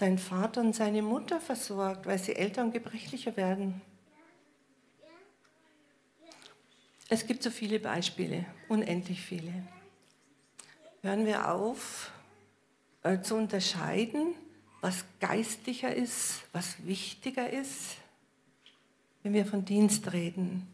seinen 0.00 0.18
Vater 0.18 0.62
und 0.62 0.74
seine 0.74 1.02
Mutter 1.02 1.40
versorgt, 1.40 2.06
weil 2.06 2.18
sie 2.18 2.34
älter 2.34 2.62
und 2.62 2.72
gebrechlicher 2.72 3.36
werden. 3.36 3.82
Es 7.10 7.26
gibt 7.26 7.42
so 7.42 7.50
viele 7.50 7.78
Beispiele, 7.78 8.46
unendlich 8.68 9.20
viele. 9.20 9.52
Hören 11.02 11.26
wir 11.26 11.52
auf 11.52 12.12
äh, 13.02 13.20
zu 13.20 13.34
unterscheiden, 13.34 14.34
was 14.80 15.04
geistlicher 15.20 15.94
ist, 15.94 16.44
was 16.52 16.86
wichtiger 16.86 17.50
ist, 17.50 17.96
wenn 19.22 19.34
wir 19.34 19.44
von 19.44 19.66
Dienst 19.66 20.14
reden. 20.14 20.66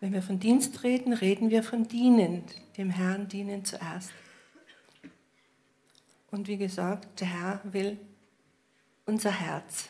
Wenn 0.00 0.12
wir 0.12 0.22
von 0.22 0.38
Dienst 0.38 0.82
reden, 0.82 1.14
reden 1.14 1.48
wir 1.48 1.62
von 1.62 1.88
dienend, 1.88 2.54
dem 2.76 2.90
Herrn 2.90 3.26
dienen 3.28 3.64
zuerst. 3.64 4.12
Und 6.30 6.48
wie 6.48 6.58
gesagt, 6.58 7.20
der 7.20 7.28
Herr 7.28 7.60
will 7.64 7.98
unser 9.06 9.30
Herz. 9.30 9.88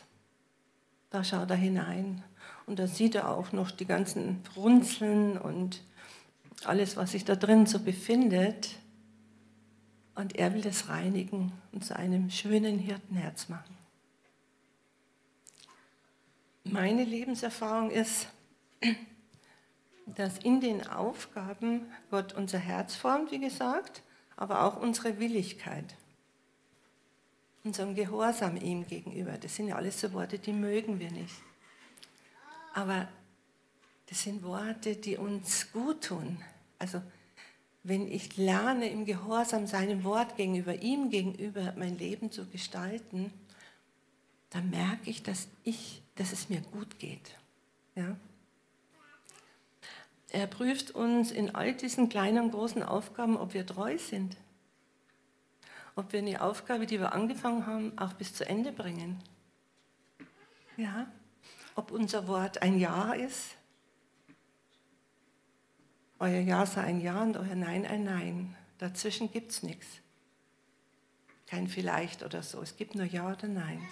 Da 1.11 1.25
schaut 1.25 1.51
er 1.51 1.57
hinein. 1.57 2.23
Und 2.67 2.79
da 2.79 2.87
sieht 2.87 3.15
er 3.15 3.31
auch 3.31 3.53
noch 3.53 3.71
die 3.71 3.87
ganzen 3.87 4.43
Runzeln 4.57 5.39
und 5.39 5.83
alles, 6.65 6.97
was 6.97 7.13
sich 7.13 7.25
da 7.25 7.37
drin 7.37 7.67
so 7.67 7.81
befindet. 7.81 8.77
Und 10.15 10.37
er 10.37 10.55
will 10.55 10.63
das 10.63 10.89
reinigen 10.89 11.53
und 11.73 11.85
zu 11.85 11.97
einem 11.97 12.31
schönen 12.31 12.79
Hirtenherz 12.79 13.49
machen. 13.49 13.77
Meine 16.65 17.05
Lebenserfahrung 17.05 17.91
ist, 17.91 18.29
dass 20.07 20.39
in 20.39 20.61
den 20.61 20.87
Aufgaben 20.87 21.87
Gott 22.11 22.33
unser 22.33 22.59
Herz 22.59 22.97
formt, 22.97 23.31
wie 23.31 23.39
gesagt, 23.39 24.03
aber 24.37 24.65
auch 24.65 24.77
unsere 24.77 25.19
Willigkeit, 25.19 25.95
unseren 27.67 27.95
Gehorsam 27.95 28.57
ihm 28.57 28.87
gegenüber. 28.87 29.33
Das 29.33 29.57
sind 29.57 29.69
ja 29.69 29.77
alles 29.77 30.01
so 30.01 30.13
Worte, 30.13 30.39
die 30.39 30.53
mögen 30.53 30.99
wir 31.01 31.11
nicht. 31.11 31.35
Aber 32.73 33.09
das 34.09 34.23
sind 34.23 34.43
Worte, 34.43 34.97
die 34.97 35.17
uns 35.17 35.73
gut 35.73 36.05
tun. 36.05 36.39
Also 36.79 37.03
wenn 37.83 38.11
ich 38.11 38.37
lerne, 38.37 38.89
im 38.89 39.05
Gehorsam 39.05 39.67
seinem 39.67 40.05
Wort 40.05 40.37
gegenüber, 40.37 40.75
ihm 40.81 41.11
gegenüber 41.11 41.75
mein 41.77 41.99
Leben 41.99 42.31
zu 42.31 42.47
gestalten, 42.47 43.33
dann 44.51 44.71
merke 44.71 45.11
ich, 45.11 45.23
dass, 45.23 45.49
ich, 45.65 46.03
dass 46.15 46.33
es 46.33 46.49
mir 46.49 46.61
gut 46.61 46.99
geht. 46.99 47.37
Ja? 47.95 48.17
Er 50.31 50.47
prüft 50.47 50.93
uns 50.93 51.31
in 51.31 51.55
all 51.55 51.75
diesen 51.75 52.09
kleinen 52.09 52.45
und 52.45 52.51
großen 52.53 52.83
Aufgaben, 52.83 53.37
ob 53.37 53.55
wir 53.55 53.67
treu 53.67 53.99
sind. 53.99 54.37
Ob 55.97 56.13
wir 56.13 56.21
eine 56.21 56.41
Aufgabe, 56.41 56.87
die 56.87 57.01
wir 57.01 57.13
angefangen 57.13 57.67
haben, 57.67 57.99
auch 57.99 58.13
bis 58.13 58.33
zu 58.33 58.49
Ende 58.49 58.71
bringen. 58.71 59.21
Ja? 60.77 61.09
Ob 61.75 61.91
unser 61.91 62.29
Wort 62.29 62.63
ein 62.63 62.79
Ja 62.79 63.13
ist 63.13 63.57
euer 66.19 66.41
Ja 66.41 66.65
sei 66.65 66.83
ein 66.83 67.01
Ja 67.01 67.23
und 67.23 67.37
euer 67.37 67.55
Nein 67.55 67.87
ein 67.87 68.05
Nein. 68.05 68.57
Dazwischen 68.79 69.31
gibt 69.31 69.53
es 69.53 69.63
nichts. 69.63 69.87
Kein 71.47 71.69
Vielleicht 71.69 72.23
oder 72.23 72.43
so. 72.43 72.63
Es 72.63 72.77
gibt 72.77 72.95
nur 72.95 73.05
Ja 73.05 73.33
oder 73.33 73.49
Nein. 73.49 73.87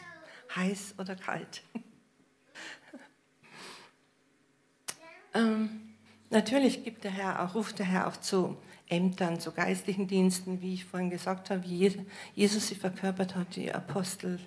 Heiß 0.56 0.94
oder 0.98 1.16
kalt. 1.16 1.62
ähm, 5.34 5.94
natürlich 6.30 6.84
gibt 6.84 7.04
der 7.04 7.10
Herr 7.10 7.44
auch, 7.44 7.54
ruft 7.54 7.78
der 7.78 7.86
Herr 7.86 8.06
auch 8.06 8.16
zu 8.16 8.56
Ämtern, 8.88 9.40
zu 9.40 9.52
geistlichen 9.52 10.06
Diensten, 10.06 10.60
wie 10.60 10.74
ich 10.74 10.84
vorhin 10.84 11.10
gesagt 11.10 11.50
habe, 11.50 11.64
wie 11.64 12.04
Jesus 12.34 12.68
sie 12.68 12.74
verkörpert 12.74 13.34
hat, 13.34 13.56
die 13.56 13.72
Apostel, 13.72 14.38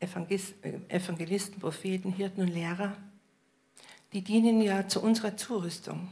Evangelisten, 0.00 1.60
Propheten, 1.60 2.12
Hirten 2.12 2.42
und 2.42 2.48
Lehrer, 2.48 2.96
die 4.12 4.22
dienen 4.22 4.60
ja 4.62 4.88
zu 4.88 5.02
unserer 5.02 5.36
Zurüstung. 5.36 6.08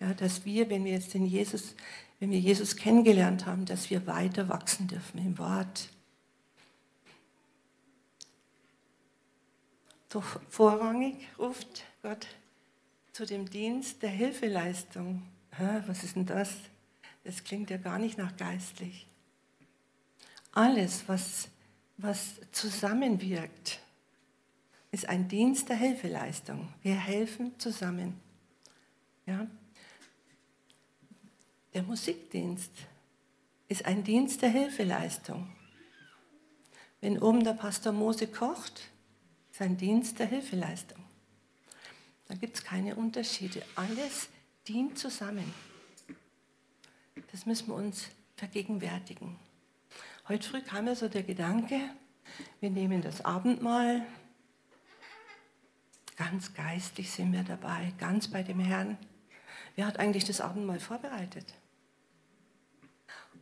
Ja, 0.00 0.14
dass 0.14 0.44
wir, 0.44 0.70
wenn 0.70 0.84
wir 0.84 0.92
jetzt 0.92 1.14
den 1.14 1.26
Jesus, 1.26 1.74
wenn 2.18 2.30
wir 2.30 2.38
Jesus 2.38 2.76
kennengelernt 2.76 3.46
haben, 3.46 3.66
dass 3.66 3.90
wir 3.90 4.06
weiter 4.06 4.48
wachsen 4.48 4.88
dürfen 4.88 5.18
im 5.18 5.38
Wort. 5.38 5.90
So 10.12 10.22
vorrangig 10.48 11.16
ruft 11.38 11.84
Gott 12.02 12.26
zu 13.12 13.26
dem 13.26 13.48
Dienst 13.48 14.02
der 14.02 14.10
Hilfeleistung. 14.10 15.22
Was 15.86 16.04
ist 16.04 16.16
denn 16.16 16.26
das? 16.26 16.54
Das 17.24 17.44
klingt 17.44 17.70
ja 17.70 17.76
gar 17.76 17.98
nicht 17.98 18.18
nach 18.18 18.36
geistlich. 18.36 19.06
Alles, 20.52 21.04
was, 21.06 21.48
was 21.96 22.40
zusammenwirkt, 22.52 23.80
ist 24.90 25.08
ein 25.08 25.28
Dienst 25.28 25.68
der 25.68 25.76
Hilfeleistung. 25.76 26.72
Wir 26.82 26.96
helfen 26.96 27.58
zusammen. 27.58 28.20
Ja? 29.26 29.46
Der 31.74 31.82
Musikdienst 31.82 32.72
ist 33.68 33.84
ein 33.84 34.02
Dienst 34.02 34.42
der 34.42 34.48
Hilfeleistung. 34.48 35.48
Wenn 37.00 37.22
oben 37.22 37.44
der 37.44 37.54
Pastor 37.54 37.92
Mose 37.92 38.26
kocht, 38.26 38.90
ist 39.52 39.62
ein 39.62 39.76
Dienst 39.76 40.18
der 40.18 40.26
Hilfeleistung. 40.26 40.98
Da 42.26 42.34
gibt 42.34 42.56
es 42.56 42.64
keine 42.64 42.96
Unterschiede. 42.96 43.62
Alles 43.76 44.28
dient 44.68 44.98
zusammen. 44.98 45.52
Das 47.32 47.46
müssen 47.46 47.68
wir 47.68 47.74
uns 47.74 48.08
vergegenwärtigen. 48.36 49.36
Heute 50.28 50.48
früh 50.48 50.62
kam 50.62 50.84
mir 50.86 50.96
so 50.96 51.08
der 51.08 51.22
Gedanke, 51.22 51.80
wir 52.60 52.70
nehmen 52.70 53.02
das 53.02 53.24
Abendmahl, 53.24 54.06
ganz 56.16 56.54
geistlich 56.54 57.10
sind 57.10 57.32
wir 57.32 57.42
dabei, 57.42 57.92
ganz 57.98 58.28
bei 58.28 58.42
dem 58.42 58.60
Herrn. 58.60 58.98
Wer 59.74 59.86
hat 59.86 59.98
eigentlich 59.98 60.24
das 60.24 60.40
Abendmahl 60.40 60.78
vorbereitet? 60.78 61.54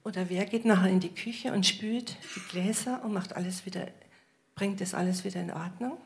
Oder 0.05 0.31
wer 0.31 0.47
geht 0.47 0.65
nachher 0.65 0.91
in 0.91 1.01
die 1.01 1.15
Küche 1.15 1.53
und 1.53 1.67
spült 1.67 2.17
die 2.35 2.41
Gläser 2.49 3.05
und 3.05 3.13
macht 3.13 3.35
alles 3.35 3.67
wieder, 3.67 3.89
bringt 4.55 4.81
das 4.81 4.95
alles 4.95 5.25
wieder 5.25 5.41
in 5.41 5.51
Ordnung? 5.51 5.99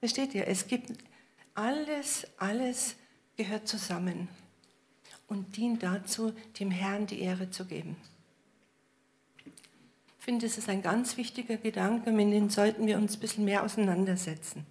Versteht 0.00 0.34
ihr? 0.34 0.46
Es 0.48 0.66
gibt 0.66 0.92
alles, 1.54 2.26
alles 2.38 2.96
gehört 3.40 3.66
zusammen 3.66 4.28
und 5.26 5.56
dient 5.56 5.82
dazu, 5.82 6.34
dem 6.58 6.70
Herrn 6.70 7.06
die 7.06 7.20
Ehre 7.20 7.50
zu 7.50 7.64
geben. 7.64 7.96
Ich 10.18 10.24
finde, 10.26 10.44
das 10.46 10.58
ist 10.58 10.68
ein 10.68 10.82
ganz 10.82 11.16
wichtiger 11.16 11.56
Gedanke, 11.56 12.12
mit 12.12 12.30
dem 12.34 12.50
sollten 12.50 12.86
wir 12.86 12.98
uns 12.98 13.16
ein 13.16 13.20
bisschen 13.20 13.46
mehr 13.46 13.62
auseinandersetzen. 13.62 14.66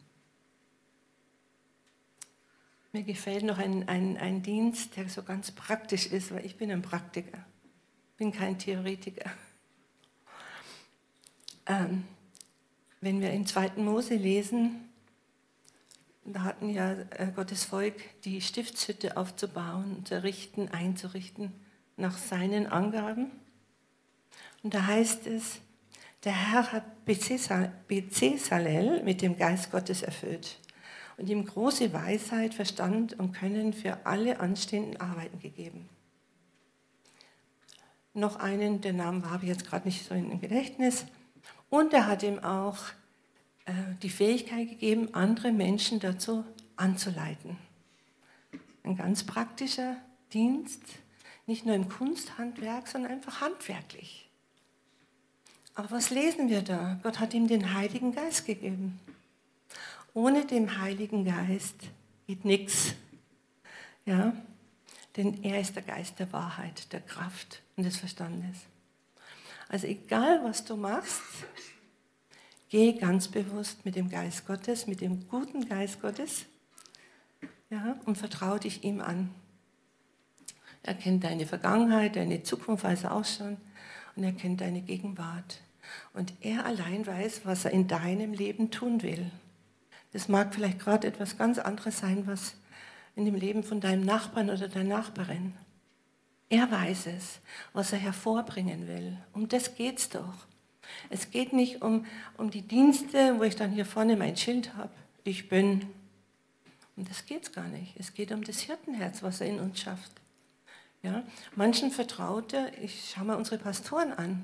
Mir 2.91 3.01
gefällt 3.01 3.43
noch 3.43 3.58
ein, 3.58 3.89
ein, 3.89 4.17
ein 4.17 4.43
Dienst, 4.43 4.95
der 4.97 5.10
so 5.10 5.23
ganz 5.23 5.49
praktisch 5.49 6.05
ist, 6.05 6.32
weil 6.32 6.45
ich 6.45 6.55
bin 6.55 6.71
ein 6.71 6.84
Praktiker, 6.84 7.43
bin 8.17 8.32
kein 8.32 8.60
Theoretiker. 8.60 9.32
Ähm, 11.65 12.03
wenn 13.01 13.19
wir 13.19 13.32
im 13.32 13.47
zweiten 13.47 13.84
Mose 13.84 14.13
lesen, 14.13 14.88
da 16.34 16.44
hatten 16.44 16.70
ja 16.70 16.92
äh, 16.92 17.32
Gottes 17.36 17.63
Volk 17.63 17.96
die 18.24 18.42
Stiftshütte 18.42 19.18
aufzubauen, 19.18 20.06
zu 20.06 20.15
errichten, 20.15 20.70
einzurichten 20.70 21.54
nach 21.98 22.18
seinen 22.18 22.68
Angaben. 22.68 23.32
Und 24.63 24.74
da 24.74 24.86
heißt 24.88 25.28
es, 25.28 25.60
der 26.24 26.34
Herr 26.34 26.72
hat 26.72 27.06
Bezalel 27.06 29.04
mit 29.04 29.22
dem 29.22 29.38
Geist 29.38 29.72
Gottes 29.72 30.02
erfüllt 30.02 30.60
und 31.18 31.30
ihm 31.30 31.46
große 31.46 31.94
Weisheit, 31.94 32.54
Verstand 32.54 33.18
und 33.20 33.34
Können 33.34 33.74
für 33.74 34.06
alle 34.06 34.39
anstehenden 34.39 35.00
Arbeiten 35.00 35.39
gegeben. 35.39 35.89
Noch 38.13 38.38
einen, 38.38 38.82
der 38.82 38.94
Name 38.94 39.30
habe 39.30 39.44
ich 39.44 39.50
jetzt 39.50 39.65
gerade 39.65 39.88
nicht 39.88 40.06
so 40.06 40.15
im 40.15 40.42
Gedächtnis. 40.42 41.06
Und 41.70 41.94
er 41.94 42.08
hat 42.08 42.24
ihm 42.24 42.39
auch 42.39 42.78
die 44.01 44.10
Fähigkeit 44.10 44.69
gegeben, 44.69 45.13
andere 45.13 45.51
Menschen 45.51 45.99
dazu 45.99 46.45
anzuleiten. 46.75 47.58
Ein 48.84 48.95
ganz 48.95 49.23
praktischer 49.23 49.97
Dienst, 50.34 50.82
nicht 51.45 51.65
nur 51.65 51.75
im 51.75 51.89
Kunsthandwerk, 51.89 52.88
sondern 52.88 53.12
einfach 53.12 53.41
handwerklich. 53.41 54.29
Aber 55.75 55.91
was 55.91 56.10
lesen 56.10 56.49
wir 56.49 56.62
da? 56.62 56.99
Gott 57.03 57.19
hat 57.19 57.34
ihm 57.34 57.47
den 57.47 57.73
Heiligen 57.73 58.13
Geist 58.13 58.45
gegeben. 58.45 58.99
Ohne 60.13 60.45
den 60.45 60.82
Heiligen 60.82 61.25
Geist 61.25 61.75
geht 62.27 62.45
nichts. 62.45 62.95
Ja? 64.05 64.34
Denn 65.15 65.43
er 65.43 65.62
ist 65.62 65.75
der 65.75 65.84
Geist 65.84 66.19
der 66.19 66.32
Wahrheit, 66.34 66.91
der 66.91 67.01
Kraft 67.01 67.62
und 67.75 67.84
des 67.84 67.97
Verstandes. 67.97 68.58
Also 69.69 69.88
egal, 69.88 70.43
was 70.43 70.65
du 70.65 70.75
machst, 70.75 71.21
geh 72.69 72.93
ganz 72.93 73.27
bewusst 73.27 73.86
mit 73.86 73.95
dem 73.95 74.10
Geist 74.10 74.47
Gottes, 74.47 74.88
mit 74.88 75.01
dem 75.01 75.27
guten 75.27 75.67
Geist 75.67 76.01
Gottes 76.01 76.45
ja, 77.69 77.99
und 78.05 78.17
vertraue 78.17 78.60
dich 78.60 78.84
ihm 78.84 79.01
an. 79.01 79.32
Er 80.84 80.93
kennt 80.93 81.23
deine 81.23 81.45
Vergangenheit, 81.45 82.15
deine 82.15 82.43
Zukunft 82.43 82.84
weiß 82.84 83.03
er 83.03 83.13
auch 83.13 83.25
schon 83.25 83.58
und 84.15 84.23
er 84.23 84.32
kennt 84.32 84.62
deine 84.62 84.82
Gegenwart. 84.82 85.62
Und 86.13 86.34
er 86.41 86.65
allein 86.65 87.05
weiß, 87.05 87.41
was 87.45 87.65
er 87.65 87.71
in 87.71 87.88
deinem 87.88 88.34
Leben 88.34 88.71
tun 88.71 89.01
will. 89.01 89.32
Das 90.12 90.27
mag 90.27 90.53
vielleicht 90.53 90.79
gerade 90.79 91.08
etwas 91.08 91.38
ganz 91.38 91.58
anderes 91.58 91.99
sein, 91.99 92.25
was 92.27 92.55
in 93.15 93.25
dem 93.25 93.36
Leben 93.36 93.63
von 93.63 93.82
deinem 93.82 94.05
Nachbarn 94.05 94.49
oder 94.49 94.67
deiner 94.67 94.97
Nachbarin. 94.97 95.53
Er 96.49 96.71
weiß 96.71 97.08
es, 97.08 97.39
was 97.73 97.91
er 97.91 97.99
hervorbringen 97.99 98.88
will. 98.88 99.17
Um 99.34 99.47
das 99.47 99.75
geht 99.75 99.99
es 99.99 100.10
doch. 100.10 100.47
Es 101.10 101.32
geht 101.32 101.54
nicht 101.54 101.82
um, 101.82 102.06
um 102.38 102.49
die 102.49 102.62
Dienste, 102.62 103.39
wo 103.39 103.43
ich 103.43 103.56
dann 103.56 103.71
hier 103.71 103.86
vorne 103.86 104.15
mein 104.15 104.38
Schild 104.38 104.75
habe. 104.75 104.91
Ich 105.23 105.49
bin. 105.49 105.88
Um 106.95 107.06
das 107.06 107.25
geht 107.25 107.43
es 107.43 107.52
gar 107.52 107.67
nicht. 107.67 107.93
Es 107.97 108.13
geht 108.13 108.32
um 108.32 108.43
das 108.43 108.60
Hirtenherz, 108.60 109.23
was 109.23 109.41
er 109.41 109.47
in 109.47 109.60
uns 109.60 109.80
schafft. 109.80 110.12
Ja? 111.02 111.23
Manchen 111.56 111.91
vertraut 111.91 112.54
er, 112.54 112.78
ich 112.82 113.12
schaue 113.12 113.25
mal 113.25 113.38
unsere 113.38 113.58
Pastoren 113.58 114.13
an. 114.13 114.43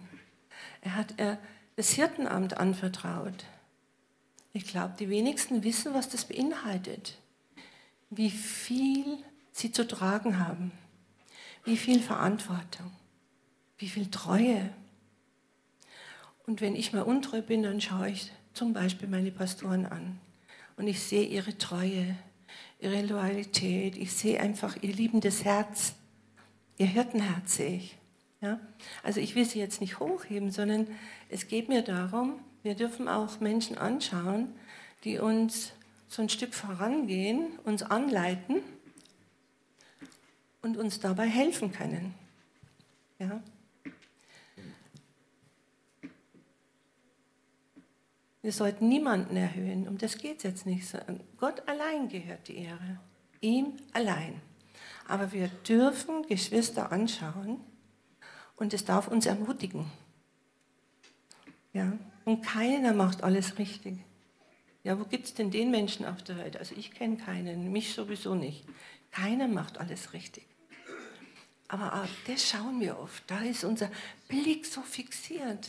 Er 0.82 0.96
hat 0.96 1.16
er 1.18 1.38
das 1.76 1.92
Hirtenamt 1.92 2.58
anvertraut. 2.58 3.46
Ich 4.54 4.66
glaube, 4.66 4.94
die 4.98 5.10
wenigsten 5.10 5.64
wissen, 5.64 5.94
was 5.94 6.08
das 6.08 6.26
beinhaltet. 6.26 7.18
Wie 8.10 8.30
viel 8.30 9.18
sie 9.52 9.72
zu 9.72 9.86
tragen 9.86 10.40
haben. 10.40 10.72
Wie 11.66 11.76
viel 11.76 12.00
Verantwortung. 12.00 12.92
Wie 13.78 13.90
viel 13.90 14.10
Treue. 14.10 14.70
Und 16.46 16.62
wenn 16.62 16.76
ich 16.76 16.94
mal 16.94 17.02
untreu 17.02 17.42
bin, 17.42 17.64
dann 17.64 17.82
schaue 17.82 18.10
ich 18.10 18.32
zum 18.54 18.74
Beispiel 18.74 19.08
meine 19.08 19.32
Pastoren 19.32 19.86
an. 19.86 20.20
Und 20.78 20.88
ich 20.88 21.02
sehe 21.02 21.26
ihre 21.26 21.58
Treue, 21.58 22.16
ihre 22.80 23.02
Loyalität. 23.02 23.98
Ich 23.98 24.14
sehe 24.14 24.40
einfach 24.40 24.78
ihr 24.82 24.94
liebendes 24.94 25.44
Herz. 25.44 25.96
Ihr 26.78 26.88
Hirtenherz 26.88 27.56
sehe 27.56 27.78
ich. 27.78 27.98
Ja? 28.42 28.60
Also 29.04 29.20
ich 29.20 29.36
will 29.36 29.46
sie 29.46 29.60
jetzt 29.60 29.82
nicht 29.82 30.00
hochheben, 30.00 30.52
sondern 30.52 30.88
es 31.30 31.48
geht 31.48 31.70
mir 31.70 31.82
darum, 31.82 32.40
wir 32.64 32.76
dürfen 32.76 33.08
auch 33.08 33.40
Menschen 33.40 33.78
anschauen, 33.78 34.54
die 35.04 35.20
uns 35.20 35.74
so 36.08 36.22
ein 36.22 36.30
Stück 36.30 36.54
vorangehen, 36.54 37.60
uns 37.64 37.84
anleiten 37.84 38.62
und 40.62 40.78
uns 40.78 41.00
dabei 41.00 41.28
helfen 41.28 41.72
können. 41.72 42.14
Ja? 43.20 43.42
Wir 48.46 48.52
sollten 48.52 48.88
niemanden 48.90 49.36
erhöhen, 49.38 49.88
um 49.88 49.98
das 49.98 50.20
geht 50.20 50.38
es 50.38 50.44
jetzt 50.44 50.66
nicht. 50.68 50.88
Gott 51.38 51.68
allein 51.68 52.10
gehört 52.10 52.48
die 52.48 52.58
Ehre, 52.58 53.00
ihm 53.42 53.74
allein. 53.92 54.40
Aber 55.08 55.32
wir 55.32 55.48
dürfen 55.68 56.28
Geschwister 56.28 56.92
anschauen, 56.92 57.60
und 58.56 58.72
es 58.76 58.86
darf 58.86 59.08
uns 59.08 59.26
ermutigen. 59.26 59.88
Ja? 61.74 61.94
Und 62.24 62.44
keiner 62.44 62.94
macht 62.94 63.24
alles 63.24 63.58
richtig. 63.58 63.98
Ja, 64.84 65.00
wo 65.00 65.06
gibt 65.06 65.26
es 65.26 65.34
denn 65.34 65.50
den 65.50 65.72
Menschen 65.72 66.06
auf 66.06 66.22
der 66.22 66.38
Welt? 66.38 66.56
Also 66.58 66.76
ich 66.78 66.92
kenne 66.92 67.18
keinen, 67.18 67.72
mich 67.72 67.96
sowieso 67.96 68.36
nicht. 68.36 68.64
Keiner 69.10 69.48
macht 69.48 69.80
alles 69.80 70.14
richtig. 70.14 70.46
Aber 71.68 72.08
das 72.28 72.48
schauen 72.48 72.80
wir 72.80 73.00
oft. 73.00 73.24
Da 73.26 73.40
ist 73.40 73.64
unser 73.64 73.90
Blick 74.28 74.68
so 74.68 74.84
fixiert, 74.84 75.68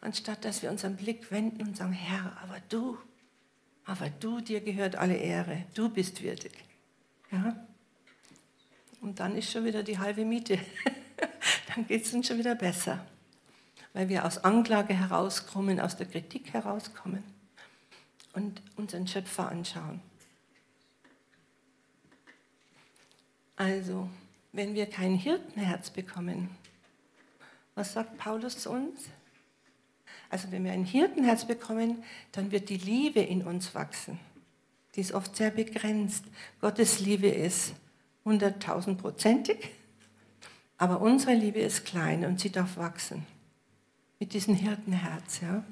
anstatt 0.00 0.44
dass 0.44 0.62
wir 0.62 0.70
unseren 0.70 0.96
Blick 0.96 1.30
wenden 1.30 1.62
und 1.62 1.76
sagen, 1.76 1.92
Herr, 1.92 2.36
aber 2.42 2.58
du, 2.68 2.98
aber 3.84 4.08
du, 4.08 4.40
dir 4.40 4.60
gehört 4.60 4.96
alle 4.96 5.16
Ehre, 5.16 5.64
du 5.74 5.88
bist 5.88 6.22
würdig. 6.22 6.52
Ja? 7.30 7.56
Und 9.00 9.20
dann 9.20 9.36
ist 9.36 9.50
schon 9.50 9.64
wieder 9.64 9.82
die 9.82 9.98
halbe 9.98 10.24
Miete. 10.24 10.58
dann 11.74 11.86
geht 11.86 12.04
es 12.04 12.12
uns 12.12 12.26
schon 12.28 12.38
wieder 12.38 12.54
besser. 12.54 13.04
weil 13.92 14.08
wir 14.08 14.24
aus 14.24 14.38
Anklage 14.38 14.94
herauskommen, 14.94 15.80
aus 15.80 15.96
der 15.96 16.06
Kritik 16.06 16.52
herauskommen 16.52 17.24
und 18.32 18.62
unseren 18.76 19.06
Schöpfer 19.06 19.48
anschauen. 19.48 20.00
Also, 23.56 24.08
wenn 24.52 24.74
wir 24.74 24.86
kein 24.86 25.14
Hirtenherz 25.14 25.90
bekommen, 25.90 26.50
was 27.74 27.92
sagt 27.92 28.16
Paulus 28.16 28.58
zu 28.58 28.70
uns? 28.70 29.08
Also 30.30 30.52
wenn 30.52 30.64
wir 30.64 30.72
ein 30.72 30.84
Hirtenherz 30.84 31.44
bekommen, 31.44 32.02
dann 32.32 32.52
wird 32.52 32.68
die 32.68 32.76
Liebe 32.76 33.20
in 33.20 33.42
uns 33.42 33.74
wachsen. 33.74 34.18
Die 34.94 35.00
ist 35.00 35.12
oft 35.12 35.36
sehr 35.36 35.50
begrenzt. 35.50 36.24
Gottes 36.60 37.00
Liebe 37.00 37.28
ist 37.28 37.74
hunderttausendprozentig, 38.24 39.70
aber 40.78 41.00
unsere 41.00 41.34
Liebe 41.34 41.60
ist 41.60 41.84
klein 41.84 42.24
und 42.24 42.40
sie 42.40 42.50
darf 42.50 42.76
wachsen. 42.76 43.26
Mit 44.18 44.32
diesem 44.32 44.54
Hirtenherz, 44.54 45.40
ja. 45.40 45.64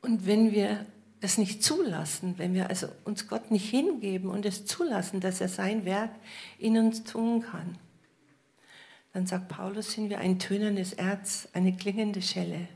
Und 0.00 0.26
wenn 0.26 0.52
wir 0.52 0.86
das 1.20 1.38
nicht 1.38 1.62
zulassen, 1.62 2.34
wenn 2.38 2.54
wir 2.54 2.68
also 2.68 2.88
uns 3.04 3.28
Gott 3.28 3.50
nicht 3.50 3.68
hingeben 3.70 4.28
und 4.28 4.44
es 4.44 4.66
zulassen, 4.66 5.20
dass 5.20 5.40
er 5.40 5.48
sein 5.48 5.84
Werk 5.84 6.10
in 6.58 6.76
uns 6.76 7.04
tun 7.04 7.42
kann, 7.42 7.78
dann 9.12 9.26
sagt 9.26 9.48
Paulus, 9.48 9.92
sind 9.92 10.10
wir 10.10 10.18
ein 10.18 10.38
tönendes 10.38 10.92
Erz, 10.92 11.48
eine 11.52 11.76
klingende 11.76 12.22
Schelle. 12.22 12.68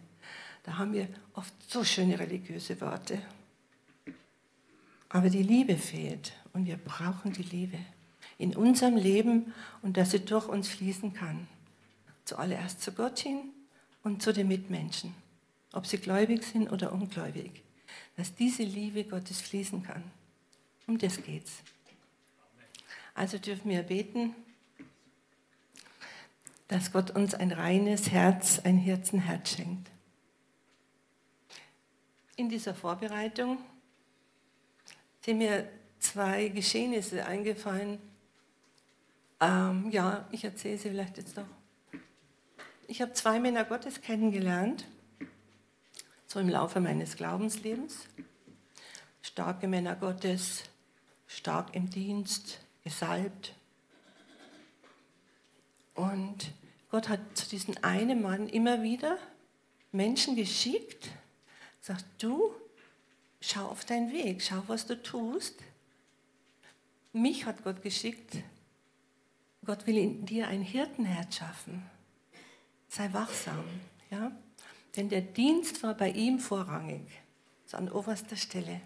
Da 0.65 0.79
haben 0.79 0.93
wir 0.93 1.09
oft 1.35 1.53
so 1.69 1.85
schöne 1.85 2.19
religiöse 2.19 2.81
Worte. 2.81 3.19
Aber 5.09 5.31
die 5.31 5.43
Liebe 5.43 5.77
fehlt 5.77 6.33
und 6.53 6.67
wir 6.67 6.77
brauchen 6.77 7.33
die 7.33 7.43
Liebe 7.43 7.79
in 8.39 8.55
unserem 8.55 8.97
Leben 8.97 9.55
und 9.83 9.97
dass 9.97 10.11
sie 10.11 10.21
durch 10.21 10.49
uns 10.49 10.69
fließen 10.69 11.15
kann. 11.15 11.47
Zuallererst 12.25 12.83
zu 12.83 12.93
Gott 12.93 13.19
hin 13.21 13.41
und 14.03 14.23
zu 14.23 14.33
den 14.33 14.49
Mitmenschen, 14.49 15.15
ob 15.73 15.87
sie 15.87 15.99
gläubig 15.99 16.43
sind 16.43 16.71
oder 16.71 16.93
ungläubig 16.93 17.63
dass 18.17 18.35
diese 18.35 18.63
Liebe 18.63 19.05
Gottes 19.05 19.41
fließen 19.41 19.83
kann. 19.83 20.03
Um 20.87 20.99
das 20.99 21.23
geht's. 21.23 21.63
Also 23.15 23.39
dürfen 23.39 23.71
wir 23.71 23.83
beten, 23.83 24.35
dass 26.69 26.93
Gott 26.93 27.11
uns 27.13 27.35
ein 27.35 27.53
reines 27.53 28.11
Herz, 28.11 28.61
ein 28.65 28.79
Hirtenherz 28.79 29.51
schenkt. 29.51 29.91
In 32.37 32.49
dieser 32.49 32.75
Vorbereitung 32.75 33.59
sind 35.23 35.39
mir 35.39 35.69
zwei 35.99 36.49
Geschehnisse 36.49 37.25
eingefallen. 37.25 37.99
Ähm, 39.41 39.91
ja, 39.91 40.27
ich 40.31 40.45
erzähle 40.45 40.79
sie 40.79 40.91
vielleicht 40.91 41.17
jetzt 41.19 41.37
noch. 41.37 41.47
Ich 42.89 43.01
habe 43.03 43.13
zwei 43.15 43.41
Männer 43.41 43.65
Gottes 43.65 44.01
kennengelernt 44.01 44.87
so 46.37 46.41
im 46.41 46.51
Laufe 46.51 46.81
meines 46.81 47.17
Glaubenslebens. 47.17 48.09
Starke 49.23 49.69
Männer 49.69 49.97
Gottes, 49.97 50.65
stark 51.27 51.75
im 51.75 51.89
Dienst, 51.89 52.61
gesalbt. 52.85 53.55
Und 55.97 56.53
Gott 56.91 57.09
hat 57.09 57.21
zu 57.35 57.49
diesem 57.49 57.75
einen 57.83 58.23
Mann 58.23 58.49
immer 58.49 58.83
wieder 58.83 59.19
Menschen 59.93 60.37
geschickt, 60.37 61.11
sagt, 61.81 62.05
du, 62.19 62.55
schau 63.41 63.67
auf 63.67 63.85
deinen 63.85 64.13
Weg, 64.13 64.43
schau, 64.43 64.63
was 64.67 64.87
du 64.87 65.03
tust. 65.03 65.57
Mich 67.13 67.47
hat 67.47 67.65
Gott 67.65 67.83
geschickt. 67.83 68.37
Gott 69.65 69.87
will 69.87 69.97
in 69.97 70.27
dir 70.27 70.49
ein 70.49 70.61
Hirtenherz 70.61 71.37
schaffen. 71.37 71.83
Sei 72.89 73.13
wachsam. 73.13 73.65
Ja? 74.11 74.33
Denn 74.97 75.09
der 75.09 75.23
Dienst 75.23 75.83
war 75.83 75.95
bei 75.95 76.11
ihm 76.11 76.39
vorrangig, 76.39 77.03
so 77.65 77.77
an 77.79 77.91
oberster 77.91 78.37
Stelle. 78.37 78.81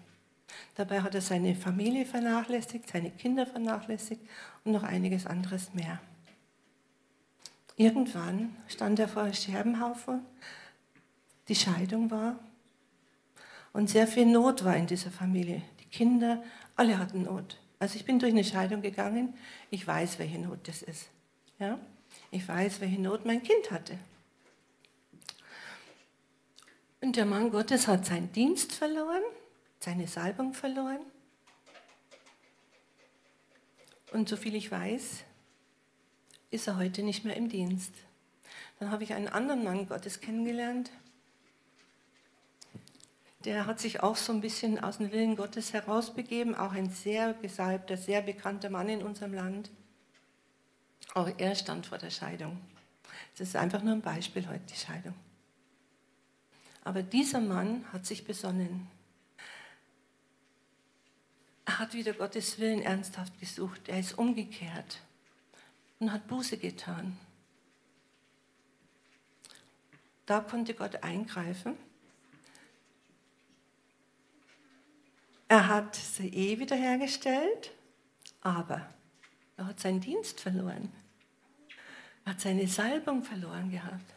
Dabei 0.75 1.01
hat 1.01 1.15
er 1.15 1.21
seine 1.21 1.55
Familie 1.55 2.05
vernachlässigt, 2.05 2.89
seine 2.89 3.11
Kinder 3.11 3.45
vernachlässigt 3.45 4.21
und 4.63 4.71
noch 4.71 4.83
einiges 4.83 5.25
anderes 5.25 5.73
mehr. 5.73 6.01
Irgendwann 7.81 8.55
stand 8.67 8.99
er 8.99 9.07
vor 9.07 9.23
einem 9.23 9.33
Scherbenhaufen, 9.33 10.23
die 11.47 11.55
Scheidung 11.55 12.11
war 12.11 12.37
und 13.73 13.89
sehr 13.89 14.05
viel 14.05 14.27
Not 14.27 14.63
war 14.63 14.77
in 14.77 14.85
dieser 14.85 15.09
Familie. 15.09 15.63
Die 15.79 15.85
Kinder, 15.85 16.43
alle 16.75 16.99
hatten 16.99 17.23
Not. 17.23 17.59
Also 17.79 17.95
ich 17.95 18.05
bin 18.05 18.19
durch 18.19 18.33
eine 18.33 18.43
Scheidung 18.43 18.83
gegangen, 18.83 19.33
ich 19.71 19.87
weiß, 19.87 20.19
welche 20.19 20.37
Not 20.37 20.67
das 20.67 20.83
ist. 20.83 21.09
Ja? 21.57 21.79
Ich 22.29 22.47
weiß, 22.47 22.81
welche 22.81 23.01
Not 23.01 23.25
mein 23.25 23.41
Kind 23.41 23.71
hatte. 23.71 23.97
Und 27.01 27.15
der 27.15 27.25
Mann 27.25 27.49
Gottes 27.49 27.87
hat 27.87 28.05
seinen 28.05 28.31
Dienst 28.31 28.73
verloren, 28.73 29.23
seine 29.79 30.07
Salbung 30.07 30.53
verloren. 30.53 31.01
Und 34.13 34.29
soviel 34.29 34.53
ich 34.53 34.69
weiß, 34.69 35.23
ist 36.51 36.67
er 36.67 36.77
heute 36.77 37.01
nicht 37.01 37.23
mehr 37.23 37.35
im 37.35 37.49
Dienst. 37.49 37.93
Dann 38.79 38.91
habe 38.91 39.03
ich 39.03 39.13
einen 39.13 39.29
anderen 39.29 39.63
Mann 39.63 39.87
Gottes 39.87 40.19
kennengelernt. 40.19 40.91
Der 43.45 43.65
hat 43.65 43.79
sich 43.79 44.03
auch 44.03 44.17
so 44.17 44.33
ein 44.33 44.41
bisschen 44.41 44.83
aus 44.83 44.97
dem 44.97 45.11
Willen 45.11 45.35
Gottes 45.35 45.73
herausbegeben, 45.73 46.53
auch 46.53 46.73
ein 46.73 46.89
sehr 46.89 47.33
gesalbter, 47.33 47.97
sehr 47.97 48.21
bekannter 48.21 48.69
Mann 48.69 48.89
in 48.89 49.01
unserem 49.01 49.33
Land. 49.33 49.71
Auch 51.15 51.29
er 51.37 51.55
stand 51.55 51.87
vor 51.87 51.97
der 51.97 52.11
Scheidung. 52.11 52.59
Das 53.37 53.47
ist 53.47 53.55
einfach 53.55 53.81
nur 53.81 53.93
ein 53.93 54.01
Beispiel 54.01 54.47
heute, 54.47 54.65
die 54.69 54.75
Scheidung. 54.75 55.15
Aber 56.83 57.01
dieser 57.01 57.39
Mann 57.39 57.85
hat 57.91 58.05
sich 58.05 58.25
besonnen. 58.25 58.87
Er 61.65 61.79
hat 61.79 61.93
wieder 61.93 62.13
Gottes 62.13 62.59
Willen 62.59 62.81
ernsthaft 62.81 63.39
gesucht. 63.39 63.87
Er 63.87 63.99
ist 63.99 64.17
umgekehrt 64.17 64.99
und 66.01 66.11
hat 66.11 66.27
Buße 66.27 66.57
getan. 66.57 67.15
Da 70.25 70.41
konnte 70.41 70.73
Gott 70.73 71.03
eingreifen. 71.03 71.77
Er 75.47 75.67
hat 75.67 75.95
sie 75.95 76.27
eh 76.29 76.59
wiederhergestellt, 76.59 77.71
aber 78.41 78.89
er 79.57 79.67
hat 79.67 79.79
seinen 79.79 80.01
Dienst 80.01 80.39
verloren. 80.39 80.91
Er 82.25 82.33
hat 82.33 82.41
seine 82.41 82.67
Salbung 82.67 83.23
verloren 83.23 83.69
gehabt. 83.69 84.13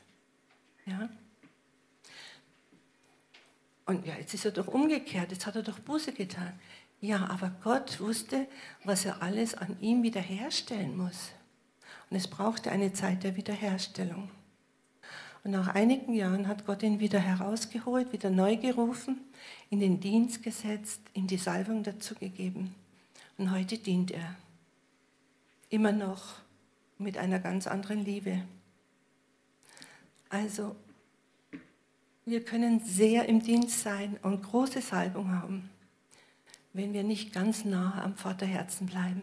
Ja? 0.86 1.10
Und 3.84 4.06
ja, 4.06 4.14
jetzt 4.16 4.32
ist 4.32 4.46
er 4.46 4.52
doch 4.52 4.68
umgekehrt, 4.68 5.32
jetzt 5.32 5.44
hat 5.44 5.56
er 5.56 5.62
doch 5.62 5.80
Buße 5.80 6.12
getan. 6.12 6.58
Ja, 7.00 7.26
aber 7.26 7.50
Gott 7.62 8.00
wusste, 8.00 8.46
was 8.84 9.04
er 9.04 9.20
alles 9.20 9.54
an 9.54 9.78
ihm 9.80 10.02
wiederherstellen 10.02 10.96
muss. 10.96 11.32
Und 12.10 12.16
es 12.16 12.28
brauchte 12.28 12.70
eine 12.70 12.92
Zeit 12.92 13.24
der 13.24 13.36
Wiederherstellung. 13.36 14.30
Und 15.44 15.50
nach 15.50 15.68
einigen 15.68 16.14
Jahren 16.14 16.48
hat 16.48 16.64
Gott 16.64 16.82
ihn 16.82 17.00
wieder 17.00 17.18
herausgeholt, 17.18 18.12
wieder 18.12 18.30
neu 18.30 18.56
gerufen, 18.56 19.20
in 19.68 19.78
den 19.78 20.00
Dienst 20.00 20.42
gesetzt, 20.42 21.00
ihm 21.12 21.26
die 21.26 21.36
Salbung 21.36 21.82
dazu 21.82 22.14
gegeben. 22.14 22.74
Und 23.36 23.50
heute 23.50 23.76
dient 23.76 24.10
er. 24.10 24.36
Immer 25.68 25.92
noch 25.92 26.36
mit 26.98 27.18
einer 27.18 27.40
ganz 27.40 27.66
anderen 27.66 28.04
Liebe. 28.04 28.42
Also 30.30 30.74
wir 32.24 32.42
können 32.42 32.80
sehr 32.80 33.28
im 33.28 33.42
Dienst 33.42 33.80
sein 33.80 34.16
und 34.22 34.42
große 34.42 34.80
Salbung 34.80 35.30
haben, 35.30 35.68
wenn 36.72 36.94
wir 36.94 37.04
nicht 37.04 37.34
ganz 37.34 37.66
nahe 37.66 38.02
am 38.02 38.16
Vaterherzen 38.16 38.86
bleiben 38.86 39.22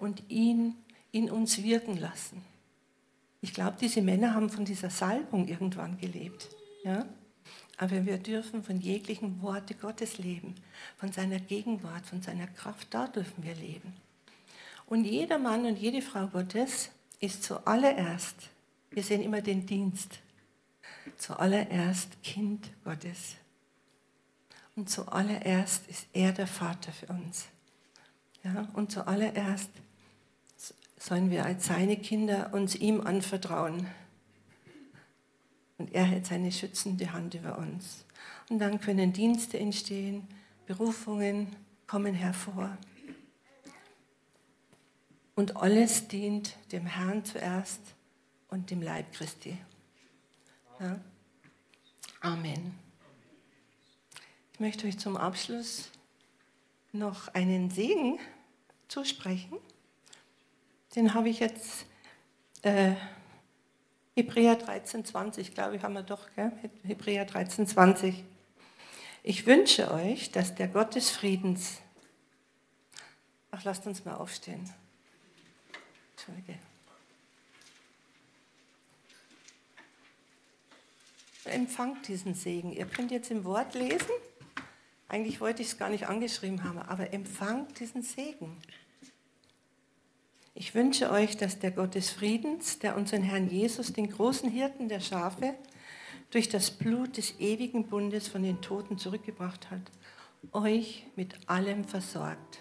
und 0.00 0.28
ihn 0.28 0.74
in 1.12 1.30
uns 1.30 1.62
wirken 1.62 1.96
lassen. 1.96 2.42
Ich 3.40 3.54
glaube, 3.54 3.76
diese 3.80 4.02
Männer 4.02 4.34
haben 4.34 4.50
von 4.50 4.64
dieser 4.64 4.90
Salbung 4.90 5.46
irgendwann 5.46 5.98
gelebt. 5.98 6.48
Ja? 6.84 7.06
Aber 7.76 8.04
wir 8.04 8.18
dürfen 8.18 8.64
von 8.64 8.80
jeglichen 8.80 9.40
Worte 9.40 9.74
Gottes 9.74 10.18
leben, 10.18 10.56
von 10.96 11.12
seiner 11.12 11.38
Gegenwart, 11.38 12.04
von 12.06 12.20
seiner 12.20 12.48
Kraft, 12.48 12.88
da 12.90 13.06
dürfen 13.06 13.44
wir 13.44 13.54
leben. 13.54 13.94
Und 14.86 15.04
jeder 15.04 15.38
Mann 15.38 15.64
und 15.64 15.78
jede 15.78 16.02
Frau 16.02 16.26
Gottes 16.26 16.90
ist 17.20 17.44
zuallererst, 17.44 18.36
wir 18.90 19.02
sehen 19.02 19.22
immer 19.22 19.42
den 19.42 19.66
Dienst, 19.66 20.18
zuallererst 21.16 22.22
Kind 22.22 22.70
Gottes. 22.84 23.36
Und 24.74 24.88
zuallererst 24.88 25.88
ist 25.88 26.06
er 26.12 26.32
der 26.32 26.46
Vater 26.46 26.92
für 26.92 27.06
uns. 27.06 27.46
Ja, 28.42 28.68
und 28.74 28.90
zuallererst 28.90 29.70
sollen 30.98 31.30
wir 31.30 31.44
als 31.44 31.66
seine 31.66 31.96
Kinder 31.96 32.52
uns 32.52 32.74
ihm 32.74 33.00
anvertrauen. 33.00 33.86
Und 35.78 35.94
er 35.94 36.04
hält 36.04 36.26
seine 36.26 36.50
schützende 36.50 37.12
Hand 37.12 37.34
über 37.34 37.56
uns. 37.58 38.04
Und 38.50 38.58
dann 38.58 38.80
können 38.80 39.12
Dienste 39.12 39.58
entstehen, 39.58 40.26
Berufungen 40.66 41.54
kommen 41.86 42.14
hervor. 42.14 42.76
Und 45.36 45.56
alles 45.56 46.08
dient 46.08 46.56
dem 46.72 46.84
Herrn 46.84 47.24
zuerst 47.24 47.80
und 48.48 48.70
dem 48.70 48.82
Leib 48.82 49.12
Christi. 49.12 49.56
Ja? 50.80 50.98
Amen. 52.20 52.74
Ich 54.52 54.60
möchte 54.60 54.88
euch 54.88 54.98
zum 54.98 55.16
Abschluss 55.16 55.92
noch 56.90 57.28
einen 57.34 57.70
Segen 57.70 58.18
zusprechen. 58.88 59.56
Den 60.94 61.14
habe 61.14 61.28
ich 61.28 61.40
jetzt, 61.40 61.86
äh, 62.62 62.94
Hebräer 64.14 64.56
13, 64.56 65.04
20, 65.04 65.54
glaube 65.54 65.76
ich, 65.76 65.82
haben 65.82 65.94
wir 65.94 66.02
doch, 66.02 66.28
gell? 66.34 66.50
Hebräer 66.82 67.24
13, 67.24 67.66
20. 67.66 68.24
Ich 69.22 69.46
wünsche 69.46 69.92
euch, 69.92 70.32
dass 70.32 70.54
der 70.54 70.68
Gott 70.68 70.94
des 70.94 71.10
Friedens, 71.10 71.80
ach, 73.50 73.62
lasst 73.64 73.86
uns 73.86 74.04
mal 74.04 74.16
aufstehen. 74.16 74.68
Entschuldige. 76.16 76.58
Empfangt 81.44 82.08
diesen 82.08 82.34
Segen. 82.34 82.72
Ihr 82.72 82.86
könnt 82.86 83.10
jetzt 83.10 83.30
im 83.30 83.44
Wort 83.44 83.74
lesen. 83.74 84.10
Eigentlich 85.08 85.40
wollte 85.40 85.62
ich 85.62 85.68
es 85.68 85.78
gar 85.78 85.88
nicht 85.88 86.06
angeschrieben 86.06 86.64
haben, 86.64 86.78
aber 86.78 87.12
empfangt 87.12 87.78
diesen 87.80 88.02
Segen. 88.02 88.56
Ich 90.60 90.74
wünsche 90.74 91.12
euch, 91.12 91.36
dass 91.36 91.60
der 91.60 91.70
Gott 91.70 91.94
des 91.94 92.10
Friedens, 92.10 92.80
der 92.80 92.96
unseren 92.96 93.22
Herrn 93.22 93.48
Jesus, 93.48 93.92
den 93.92 94.10
großen 94.10 94.50
Hirten 94.50 94.88
der 94.88 94.98
Schafe, 94.98 95.54
durch 96.32 96.48
das 96.48 96.72
Blut 96.72 97.16
des 97.16 97.38
ewigen 97.38 97.86
Bundes 97.86 98.26
von 98.26 98.42
den 98.42 98.60
Toten 98.60 98.98
zurückgebracht 98.98 99.70
hat, 99.70 99.82
euch 100.50 101.06
mit 101.14 101.48
allem 101.48 101.84
versorgt, 101.84 102.58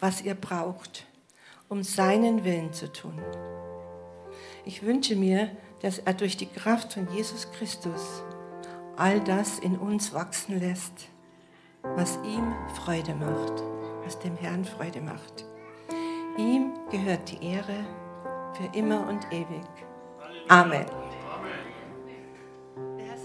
was 0.00 0.22
ihr 0.22 0.34
braucht, 0.34 1.06
um 1.68 1.84
seinen 1.84 2.42
Willen 2.42 2.72
zu 2.72 2.92
tun. 2.92 3.22
Ich 4.64 4.82
wünsche 4.82 5.14
mir, 5.14 5.56
dass 5.82 6.00
er 6.00 6.14
durch 6.14 6.36
die 6.36 6.46
Kraft 6.46 6.94
von 6.94 7.06
Jesus 7.14 7.48
Christus 7.52 8.24
all 8.96 9.20
das 9.20 9.60
in 9.60 9.78
uns 9.78 10.12
wachsen 10.12 10.58
lässt, 10.58 11.06
was 11.82 12.18
ihm 12.24 12.52
Freude 12.74 13.14
macht, 13.14 13.62
was 14.04 14.18
dem 14.18 14.36
Herrn 14.36 14.64
Freude 14.64 15.00
macht. 15.00 15.45
Ihm 16.36 16.74
gehört 16.90 17.30
die 17.30 17.52
Ehre 17.52 17.86
für 18.52 18.76
immer 18.76 19.08
und 19.08 19.26
ewig. 19.32 19.64
Amen. 20.48 20.84